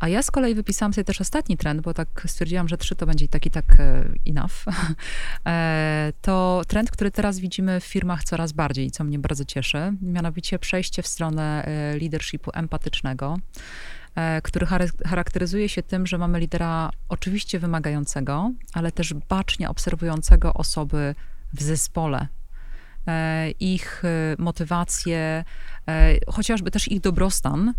[0.00, 3.06] A ja z kolei wypisałam sobie też ostatni trend, bo tak stwierdziłam, że trzy to
[3.06, 4.64] będzie tak i tak e, enough.
[5.46, 10.58] E, to trend, który teraz widzimy w firmach coraz bardziej, co mnie bardzo cieszy, mianowicie
[10.58, 13.38] przejście w stronę e, leadershipu empatycznego
[14.42, 14.66] który
[15.06, 21.14] charakteryzuje się tym, że mamy lidera oczywiście wymagającego, ale też bacznie obserwującego osoby
[21.52, 22.26] w zespole,
[23.60, 24.02] ich
[24.38, 25.44] motywacje,
[26.28, 27.74] chociażby też ich dobrostan,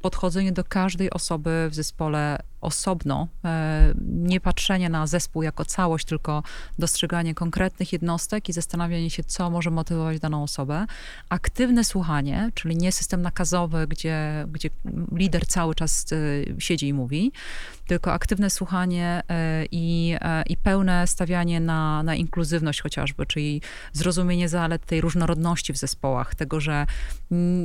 [0.00, 6.42] podchodzenie do każdej osoby w zespole osobno, e, nie patrzenie na zespół jako całość, tylko
[6.78, 10.86] dostrzeganie konkretnych jednostek i zastanawianie się, co może motywować daną osobę.
[11.28, 14.70] Aktywne słuchanie, czyli nie system nakazowy, gdzie, gdzie
[15.12, 17.32] lider cały czas e, siedzi i mówi,
[17.88, 20.16] tylko aktywne słuchanie e, i,
[20.46, 23.62] i pełne stawianie na, na inkluzywność chociażby, czyli
[23.92, 26.86] zrozumienie zalet tej różnorodności w zespołach, tego, że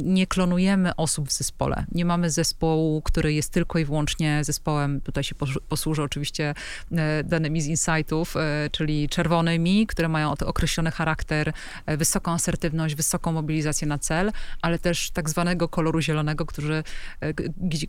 [0.04, 1.86] nie klonujemy osób w zespole.
[1.92, 5.36] Nie mamy zespołu, który jest tylko i wyłącznie zespołem, tutaj się
[5.70, 6.54] posłużę oczywiście
[6.92, 11.54] e, danymi z insightów, e, czyli czerwonymi, które mają określony charakter,
[11.86, 16.84] e, wysoką asertywność, wysoką mobilizację na cel, ale też tak zwanego koloru zielonego, którzy,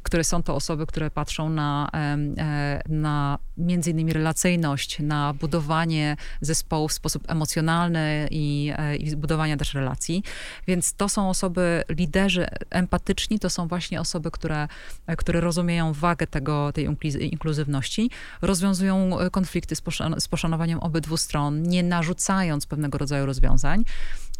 [0.03, 1.91] które są to osoby, które patrzą na,
[2.89, 10.22] na między innymi relacyjność, na budowanie zespołu w sposób emocjonalny i, i budowania też relacji.
[10.66, 14.68] Więc to są osoby, liderzy empatyczni, to są właśnie osoby, które,
[15.18, 16.89] które rozumieją wagę tego, tej
[17.20, 18.11] inkluzywności,
[18.43, 23.85] rozwiązują konflikty z, poszan z poszanowaniem obydwu stron, nie narzucając pewnego rodzaju rozwiązań.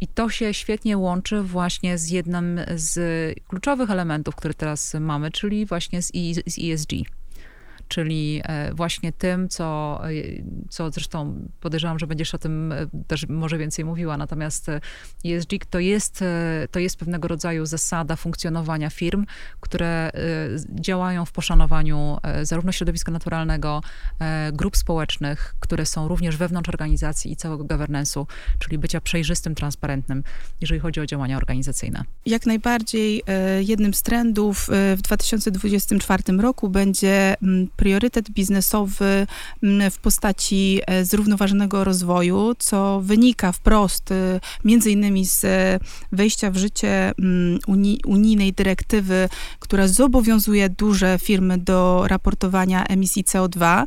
[0.01, 2.99] I to się świetnie łączy właśnie z jednym z
[3.47, 6.11] kluczowych elementów, które teraz mamy, czyli właśnie z
[6.59, 6.91] ESG
[7.87, 10.11] czyli e, właśnie tym, co, e,
[10.69, 14.67] co zresztą podejrzewam, że będziesz o tym e, też może więcej mówiła, natomiast
[15.25, 16.23] ESG to jest,
[16.71, 19.25] to jest pewnego rodzaju zasada funkcjonowania firm,
[19.59, 20.11] które
[20.69, 23.81] działają w poszanowaniu zarówno środowiska naturalnego,
[24.53, 28.25] grup społecznych, które są również wewnątrz organizacji i całego governance'u,
[28.59, 30.23] czyli bycia przejrzystym, transparentnym,
[30.61, 32.03] jeżeli chodzi o działania organizacyjne.
[32.25, 33.23] Jak najbardziej
[33.59, 39.27] jednym z trendów w 2024 roku będzie mm, priorytet biznesowy
[39.63, 45.45] mm, w postaci e, zrównoważonego rozwoju, co wynika wprost e, między innymi z
[46.11, 47.59] wejścia w życie mm,
[48.05, 53.83] unijnej dyrektywy, która zobowiązuje duże firmy do raportowania emisji CO2.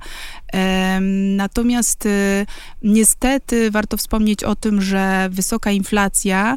[1.37, 2.47] Natomiast e,
[2.83, 6.57] niestety warto wspomnieć o tym, że wysoka inflacja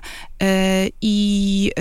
[1.01, 1.71] i,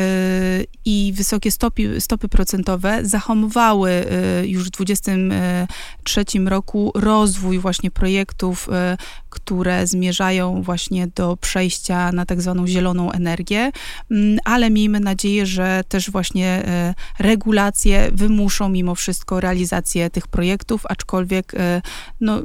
[0.85, 4.05] i wysokie stopy, stopy procentowe zahamowały
[4.47, 8.97] już w 20 2023 roku rozwój właśnie projektów, e,
[9.31, 13.73] które zmierzają właśnie do przejścia na tak zwaną zieloną energię,
[14.11, 20.87] mm, ale miejmy nadzieję, że też właśnie e, regulacje wymuszą mimo wszystko realizację tych projektów,
[20.87, 21.83] aczkolwiek e,
[22.19, 22.45] no,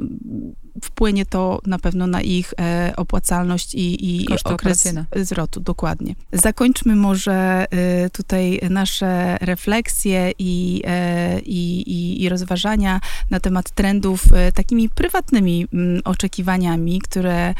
[0.82, 5.60] wpłynie to na pewno na ich e, opłacalność i, i okres zwrotu.
[5.60, 6.14] Dokładnie.
[6.32, 13.00] Zakończmy może e, tutaj nasze refleksje i, e, i, i, rozważania
[13.30, 14.24] na temat trendów
[14.54, 17.54] takimi prywatnymi mm, oczekiwaniami, które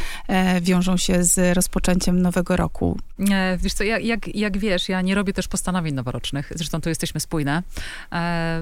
[0.60, 2.98] wiążą się z rozpoczęciem nowego roku.
[3.58, 7.20] Wiesz co, jak, jak, jak wiesz, ja nie robię też postanowień noworocznych, zresztą tu jesteśmy
[7.20, 7.62] spójne,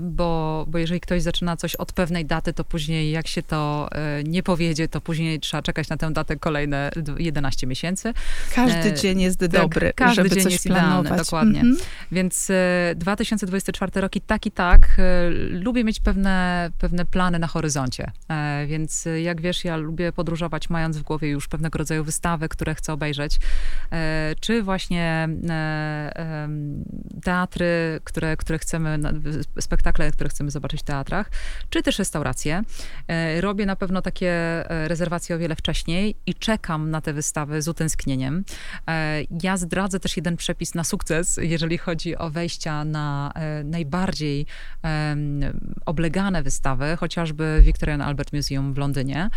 [0.03, 3.89] bo, bo jeżeli ktoś zaczyna coś od pewnej daty, to później jak się to
[4.25, 8.13] nie powie zapowiedzie, to później trzeba czekać na tę datę kolejne 11 miesięcy.
[8.55, 11.01] Każdy e, dzień jest tak, dobry, każdy żeby dzień coś jest planować.
[11.01, 11.61] Idealny, dokładnie.
[11.61, 11.85] Mm -hmm.
[12.13, 12.49] Więc
[12.97, 18.11] 2024 e, rok i tak i tak e, lubię mieć pewne, pewne plany na horyzoncie.
[18.67, 22.93] Więc jak wiesz, ja lubię podróżować mając w głowie już pewnego rodzaju wystawy, które chcę
[22.93, 23.39] obejrzeć.
[24.41, 25.29] Czy właśnie
[27.23, 28.99] teatry, które, które chcemy,
[29.61, 31.31] spektakle, które chcemy zobaczyć w teatrach,
[31.71, 32.63] czy też restauracje.
[33.41, 34.34] Robię na pewno takie
[34.69, 38.45] rezerwacje o wiele wcześniej i czekam na te wystawy z utęsknieniem.
[39.43, 44.47] Ja zdradzę też jeden przepis na sukces, jeżeli chodzi o wejścia na e, najbardziej
[45.87, 49.31] oblegane wystawy, chociażby Victorian Albert Museum w Londynie,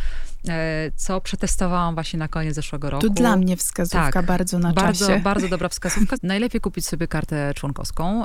[0.48, 3.08] e, co przetestowałam właśnie na koniec zeszłego roku.
[3.08, 5.22] To dla mnie wskazówka tak, bardzo na bardzo, czasie.
[5.22, 6.16] Bardzo dobra wskazówka.
[6.24, 8.24] Najlepiej kupić sobie kartę członkowską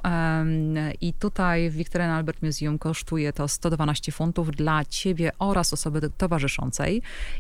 [1.00, 6.51] i tutaj w Victorian Albert Museum kosztuje to 112 funtów dla ciebie oraz osoby towarzyszącej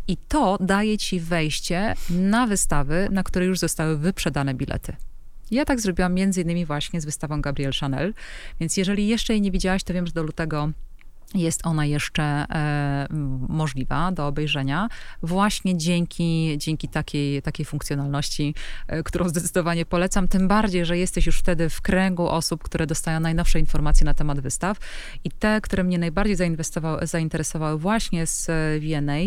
[0.08, 4.96] i to daje ci wejście na wystawy, na które już zostały wyprzedane bilety.
[5.50, 8.14] Ja tak zrobiłam między innymi właśnie z wystawą Gabrielle Chanel,
[8.60, 10.70] więc jeżeli jeszcze jej nie widziałaś, to wiem, że do lutego
[11.34, 13.06] jest ona jeszcze e,
[13.48, 14.88] możliwa do obejrzenia
[15.22, 18.54] właśnie dzięki, dzięki takiej, takiej funkcjonalności,
[18.88, 20.28] e, którą zdecydowanie polecam.
[20.28, 24.40] Tym bardziej, że jesteś już wtedy w kręgu osób, które dostają najnowsze informacje na temat
[24.40, 24.78] wystaw.
[25.24, 26.36] I te, które mnie najbardziej
[27.02, 28.50] zainteresowały właśnie z
[28.82, 29.18] VNA,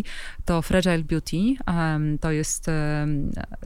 [0.45, 1.38] to Fragile Beauty.
[2.22, 2.66] to, jest,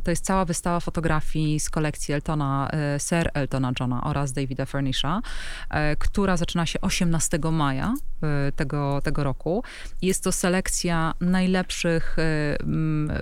[0.03, 5.21] to jest cała wystawa fotografii z kolekcji Eltona, e, Sir Eltona Johna oraz Davida Furnisha,
[5.69, 9.63] e, która zaczyna się 18 maja e, tego, tego roku.
[10.01, 12.57] Jest to selekcja najlepszych e,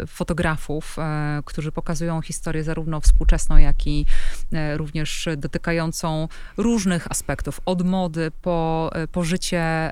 [0.07, 4.05] fotografów, e, którzy pokazują historię zarówno współczesną, jak i
[4.53, 6.27] e, również dotykającą
[6.57, 9.91] różnych aspektów, od mody po, po życie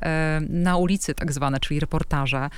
[0.49, 2.49] na ulicy tak zwane, czyli reportaże,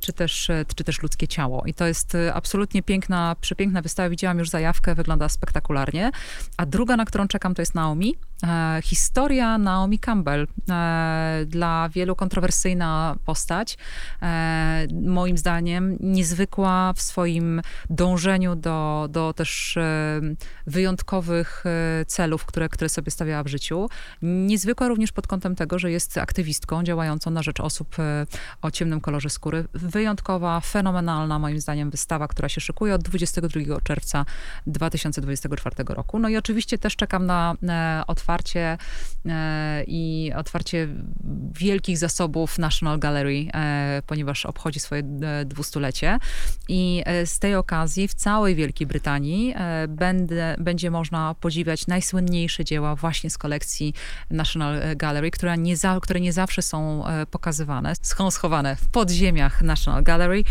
[0.00, 1.62] czy też, czy też ludzkie ciało.
[1.66, 4.08] I to jest absolutnie piękna, przepiękna wystawa.
[4.08, 6.10] Widziałam już zajawkę, wygląda spektakularnie.
[6.56, 8.14] A druga, na którą czekam, to jest Naomi.
[8.82, 10.46] Historia Naomi Campbell
[11.46, 13.78] dla wielu kontrowersyjna postać.
[14.22, 20.20] E, moim zdaniem niezwykła w swoim dążeniu do, do też e,
[20.66, 23.88] wyjątkowych e, celów, które, które sobie stawiała w życiu.
[24.22, 27.96] Niezwykła również pod kątem tego, że jest aktywistką działającą na rzecz osób
[28.62, 29.64] o ciemnym kolorze skóry.
[29.74, 34.24] Wyjątkowa, fenomenalna moim zdaniem wystawa, która się szykuje od 22 czerwca
[34.66, 36.18] 2024 roku.
[36.18, 38.78] No i oczywiście też czekam na otwarcie
[39.86, 40.88] i otwarcie
[41.66, 46.18] wielkich zasobów National Gallery, e, ponieważ obchodzi swoje e, dwustulecie.
[46.68, 49.54] I e, z tej okazji w całej Wielkiej Brytanii
[49.88, 53.94] będę, będzie można podziwiać najsłynniejsze dzieła właśnie z kolekcji
[54.30, 60.02] National Gallery, które nie, za, które nie zawsze są pokazywane, są schowane w podziemiach National
[60.02, 60.42] Gallery,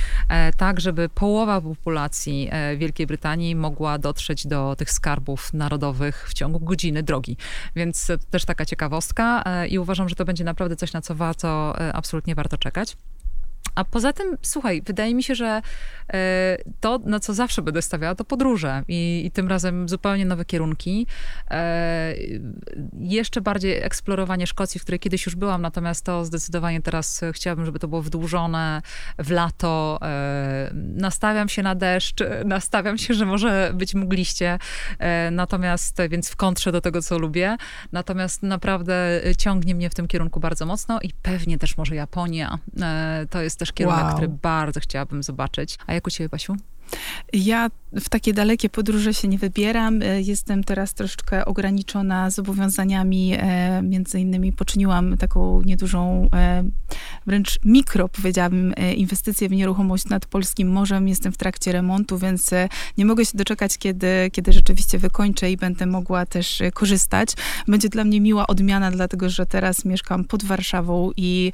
[0.57, 7.03] tak żeby połowa populacji Wielkiej Brytanii mogła dotrzeć do tych skarbów narodowych w ciągu godziny
[7.03, 7.38] drogi.
[7.76, 11.93] Więc też taka ciekawostka i uważam, że to będzie naprawdę coś, na co warto e,
[11.93, 12.97] absolutnie warto czekać.
[13.76, 15.61] A poza tym, słuchaj, wydaje mi się, że
[16.13, 20.45] e, to, na co zawsze będę stawiała, to podróże i, i tym razem zupełnie nowe
[20.45, 21.07] kierunki.
[21.51, 22.13] E,
[22.99, 27.80] jeszcze bardziej eksplorowanie Szkocji, w której kiedyś już byłam, natomiast to zdecydowanie teraz chciałabym, żeby
[27.80, 28.82] to było wdłużone
[29.20, 29.99] w lato.
[30.01, 34.59] E, nastawiam się na deszcz, nastawiam się, że może być mgliście,
[35.32, 37.57] natomiast, więc w kontrze do tego, co lubię.
[37.91, 42.59] Natomiast naprawdę ciągnie mnie w tym kierunku bardzo mocno i pewnie też może Japonia.
[43.30, 44.14] To jest też kierunek, wow.
[44.14, 45.78] który bardzo chciałabym zobaczyć.
[45.88, 46.56] A jak u ciebie, Basiu?
[47.34, 47.70] Ja
[48.02, 50.02] w takie dalekie podróże się nie wybieram.
[50.02, 53.34] E, jestem teraz troszeczkę ograniczona zobowiązaniami.
[53.38, 56.64] E, między innymi poczyniłam taką niedużą, e,
[57.26, 61.08] wręcz mikro, powiedziałabym, inwestycję w nieruchomość nad polskim morzem.
[61.08, 62.52] Jestem w trakcie remontu, więc
[62.98, 67.30] nie mogę się doczekać, kiedy, kiedy rzeczywiście wykończę i będę mogła też korzystać.
[67.68, 71.52] Będzie dla mnie miła odmiana, dlatego że teraz mieszkam pod Warszawą i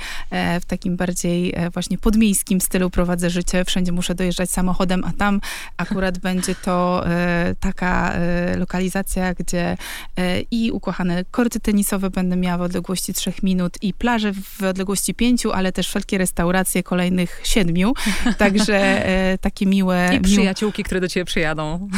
[0.61, 3.65] w takim bardziej właśnie podmiejskim stylu prowadzę życie.
[3.65, 5.30] Wszędzie muszę dojeżdżać samochodem, a tam
[5.77, 9.77] akurat będzie to e, taka e, lokalizacja, gdzie
[10.17, 15.13] e, i ukochane korty tenisowe będę miała w odległości trzech minut i plaże w odległości
[15.13, 17.93] pięciu, ale też wszelkie restauracje kolejnych siedmiu.
[18.37, 19.05] Także
[19.41, 20.09] takie miłe...
[20.13, 21.89] I przyjaciółki, które do ciebie przyjadą.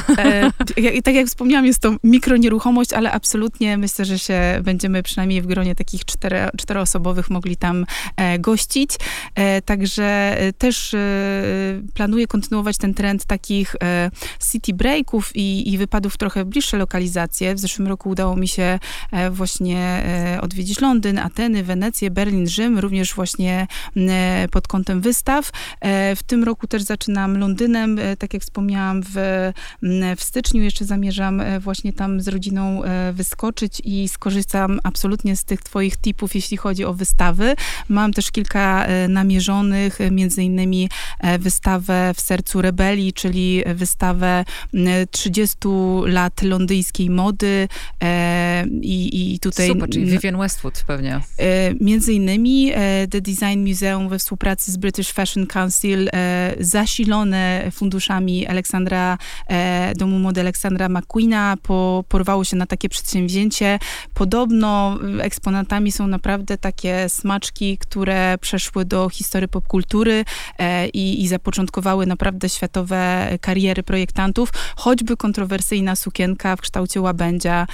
[0.93, 5.47] I tak jak wspomniałam, jest to mikronieruchomość, ale absolutnie myślę, że się będziemy przynajmniej w
[5.47, 7.85] gronie takich cztery, czteroosobowych mogli tam
[8.39, 8.91] gościć.
[9.65, 10.95] Także też
[11.93, 14.11] planuję kontynuować ten trend takich e,
[14.51, 17.55] city breaków i, i wypadów trochę bliższe lokalizacje.
[17.55, 18.79] W zeszłym roku udało mi się
[19.11, 23.67] e, właśnie e, odwiedzić Londyn, Ateny, Wenecję, Berlin, Rzym, również właśnie
[24.51, 25.51] pod kątem wystaw.
[26.15, 29.15] W tym roku też zaczynam Londynem, tak jak wspomniałam w,
[30.17, 32.81] w styczniu jeszcze zamierzam właśnie tam z rodziną
[33.13, 37.55] wyskoczyć i skorzystam absolutnie z tych twoich tipów, jeśli chodzi o wystawy.
[37.89, 40.89] Mam też kilka namierzonych, między innymi
[41.39, 44.45] wystawę w sercu rebelii, czyli wystawę
[45.11, 45.57] 30
[46.05, 47.67] lat londyńskiej mody
[48.81, 49.67] i, i tutaj...
[49.67, 51.19] Super, czyli Vivienne Westwood pewnie.
[51.81, 52.71] Między innymi
[53.09, 56.09] The Design Museum we współpracy z British Fashion Council
[56.59, 59.17] zasilone funduszami Aleksandra,
[59.95, 63.79] domu mody Aleksandra McQueena po, porwało się na takie przedsięwzięcie.
[64.13, 70.25] Podobno eksponatami są naprawdę takie smaczki, które przeszły do historii popkultury
[70.93, 72.92] i, i zapoczątkowały naprawdę światowe
[73.41, 77.67] kariery projektantów, choćby kontrowersyjna sukienka w kształcie łabędzia,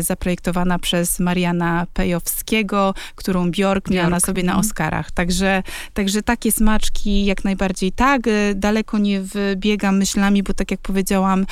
[0.00, 4.60] zaprojektowana przez Mariana Pejowskiego, którą Bjork, miała na sobie na mhm.
[4.60, 5.10] Oscarach.
[5.10, 5.62] Także,
[5.94, 8.22] także takie smaczki jak najbardziej tak.
[8.54, 11.46] Daleko nie wybiegam myślami, bo tak jak powiedziałam,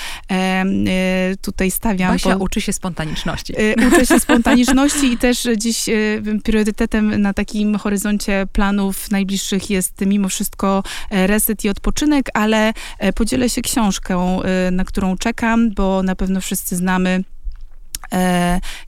[1.42, 2.12] tutaj stawiam...
[2.12, 3.54] Basia po, uczy się spontaniczności.
[3.88, 5.84] Uczę się spontaniczności i też dziś
[6.44, 12.72] priorytetem na takim horyzoncie planów najbliższych jest mimo wszystko reset i odpoczynek, ale
[13.14, 14.40] podzielę się książką,
[14.72, 17.24] na którą czekam, bo na pewno wszyscy znamy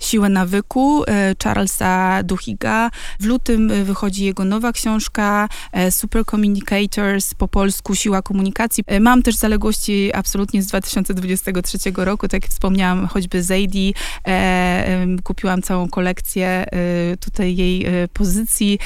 [0.00, 2.90] Siłę nawyku e, Charlesa Duhiga.
[3.20, 8.84] W lutym e, wychodzi jego nowa książka e, Super Communicators, po polsku Siła komunikacji.
[8.86, 13.94] E, mam też zaległości absolutnie z 2023 roku, tak jak wspomniałam, choćby Zaidi.
[14.26, 16.66] E, kupiłam całą kolekcję
[17.20, 18.78] tutaj jej pozycji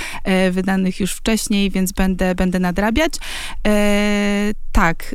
[0.50, 3.12] wydanych już wcześniej, więc będę, będę nadrabiać.
[4.72, 5.14] tak.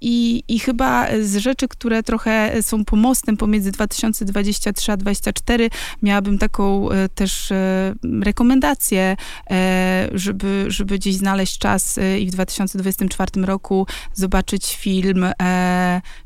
[0.00, 5.70] I, I chyba z rzeczy, które trochę są pomostem pomiędzy 2000 2023 a 2024
[6.02, 9.16] miałabym taką e, też e, rekomendację,
[9.50, 15.26] e, żeby, żeby gdzieś znaleźć czas i w 2024 roku zobaczyć film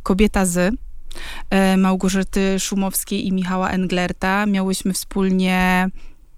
[0.02, 0.74] Kobieta z
[1.76, 4.46] Małgorzaty Szumowskiej i Michała Englerta.
[4.46, 5.88] Miałyśmy wspólnie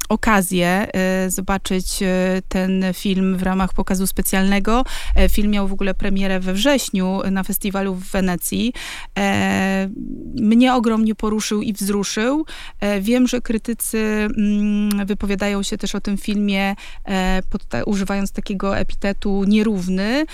[0.09, 4.85] okazję e, zobaczyć e, ten film w ramach pokazu specjalnego.
[5.17, 8.73] E, film miał w ogóle premierę we wrześniu na festiwalu w Wenecji.
[10.35, 12.47] Mnie ogromnie poruszył i wzruszył.
[13.01, 16.75] Wiem, że krytycy mm, wypowiadają się też o tym filmie
[17.87, 20.27] używając takiego epitetu nierówny.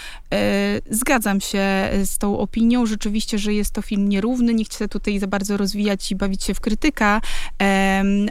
[0.90, 2.86] Zgadzam się z tą opinią.
[2.86, 4.54] Rzeczywiście, że jest to film nierówny.
[4.54, 7.20] Nie chcę tutaj za bardzo rozwijać i bawić się w krytyka,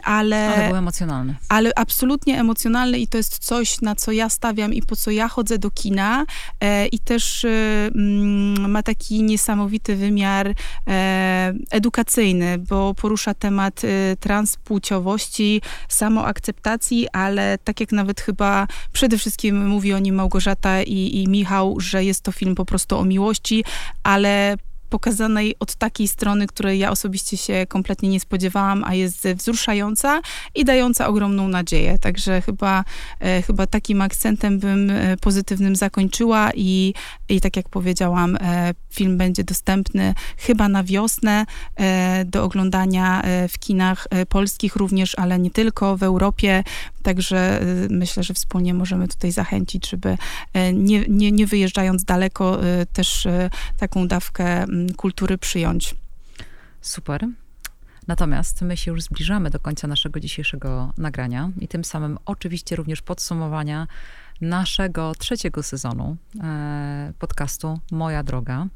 [0.02, 0.54] ale...
[0.54, 4.82] Ale był emocjonalny Ale absolutnie emocjonalny i to jest coś, na co ja stawiam i
[4.82, 6.26] po co ja chodzę do kina
[6.60, 7.48] e, i też e,
[7.94, 10.54] mm, ma taki niesamowity wymiar
[10.88, 19.68] e, edukacyjny, bo porusza temat e, transpłciowości, samoakceptacji, ale tak jak nawet chyba przede wszystkim
[19.68, 23.64] mówi o nim Małgorzata i, i Michał, że jest to film po prostu o miłości,
[24.02, 24.56] ale
[24.92, 30.20] pokazanej od takiej strony, której ja osobiście się kompletnie nie spodziewałam, a jest wzruszająca
[30.54, 31.98] i dająca ogromną nadzieję.
[31.98, 32.84] Także chyba,
[33.20, 36.94] e, chyba takim akcentem bym e, pozytywnym zakończyła i,
[37.28, 41.46] i tak jak powiedziałam, e, film będzie dostępny chyba na wiosnę
[42.24, 46.64] do oglądania w kinach polskich również, ale nie tylko, w Europie.
[47.02, 47.60] Także
[47.90, 50.16] myślę, że wspólnie możemy tutaj zachęcić, żeby
[50.72, 52.60] nie, nie, nie wyjeżdżając daleko,
[52.92, 53.28] też
[53.78, 54.66] taką dawkę
[54.96, 55.94] kultury przyjąć.
[56.80, 57.26] Super.
[58.08, 63.02] Natomiast my się już zbliżamy do końca naszego dzisiejszego nagrania i tym samym oczywiście również
[63.02, 63.86] podsumowania
[64.40, 68.66] naszego trzeciego sezonu e, podcastu Moja Droga.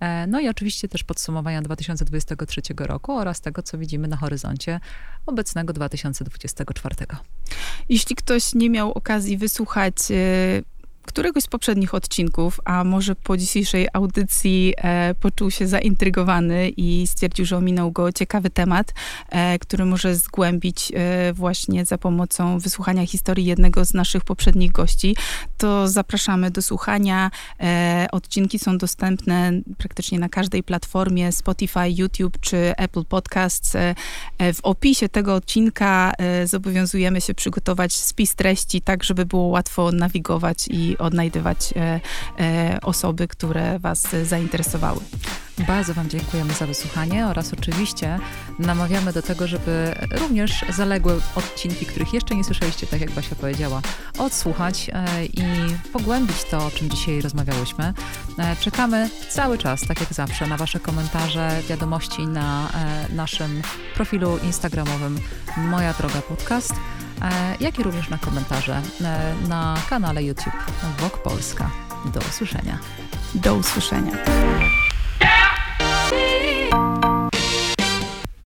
[0.00, 4.80] E, no i oczywiście też podsumowania 2023 roku oraz tego, co widzimy na horyzoncie
[5.26, 6.94] obecnego 2024.
[7.88, 10.14] Jeśli ktoś nie miał okazji wysłuchać e,
[11.06, 17.44] któregoś z poprzednich odcinków, a może po dzisiejszej audycji e, poczuł się zaintrygowany i stwierdził,
[17.44, 18.94] że ominął go ciekawy temat,
[19.30, 25.16] e, który może zgłębić e, właśnie za pomocą wysłuchania historii jednego z naszych poprzednich gości,
[25.58, 27.30] to zapraszamy do słuchania.
[27.60, 33.74] E, odcinki są dostępne praktycznie na każdej platformie Spotify, YouTube czy Apple Podcasts.
[33.74, 33.94] E,
[34.38, 36.12] e, w opisie tego odcinka
[36.44, 42.00] zobowiązujemy się przygotować spis treści, tak żeby było łatwo nawigować i odnajdywać e,
[42.38, 45.00] e, osoby, które Was zainteresowały.
[45.66, 48.18] Bardzo Wam dziękujemy za wysłuchanie oraz oczywiście
[48.58, 53.82] namawiamy do tego, żeby również zaległe odcinki, których jeszcze nie słyszeliście, tak jak Basia powiedziała,
[54.18, 55.42] odsłuchać e, i
[55.92, 57.94] pogłębić to, o czym dzisiaj rozmawiałyśmy.
[58.60, 62.68] Czekamy cały czas, tak jak zawsze, na Wasze komentarze, wiadomości na
[63.10, 63.62] naszym
[63.94, 65.18] profilu instagramowym
[65.56, 66.74] Moja Droga Podcast,
[67.22, 70.56] E, jak i również na komentarze e, na kanale YouTube
[70.98, 71.70] Wok Polska.
[72.14, 72.78] Do usłyszenia.
[73.34, 74.12] Do usłyszenia.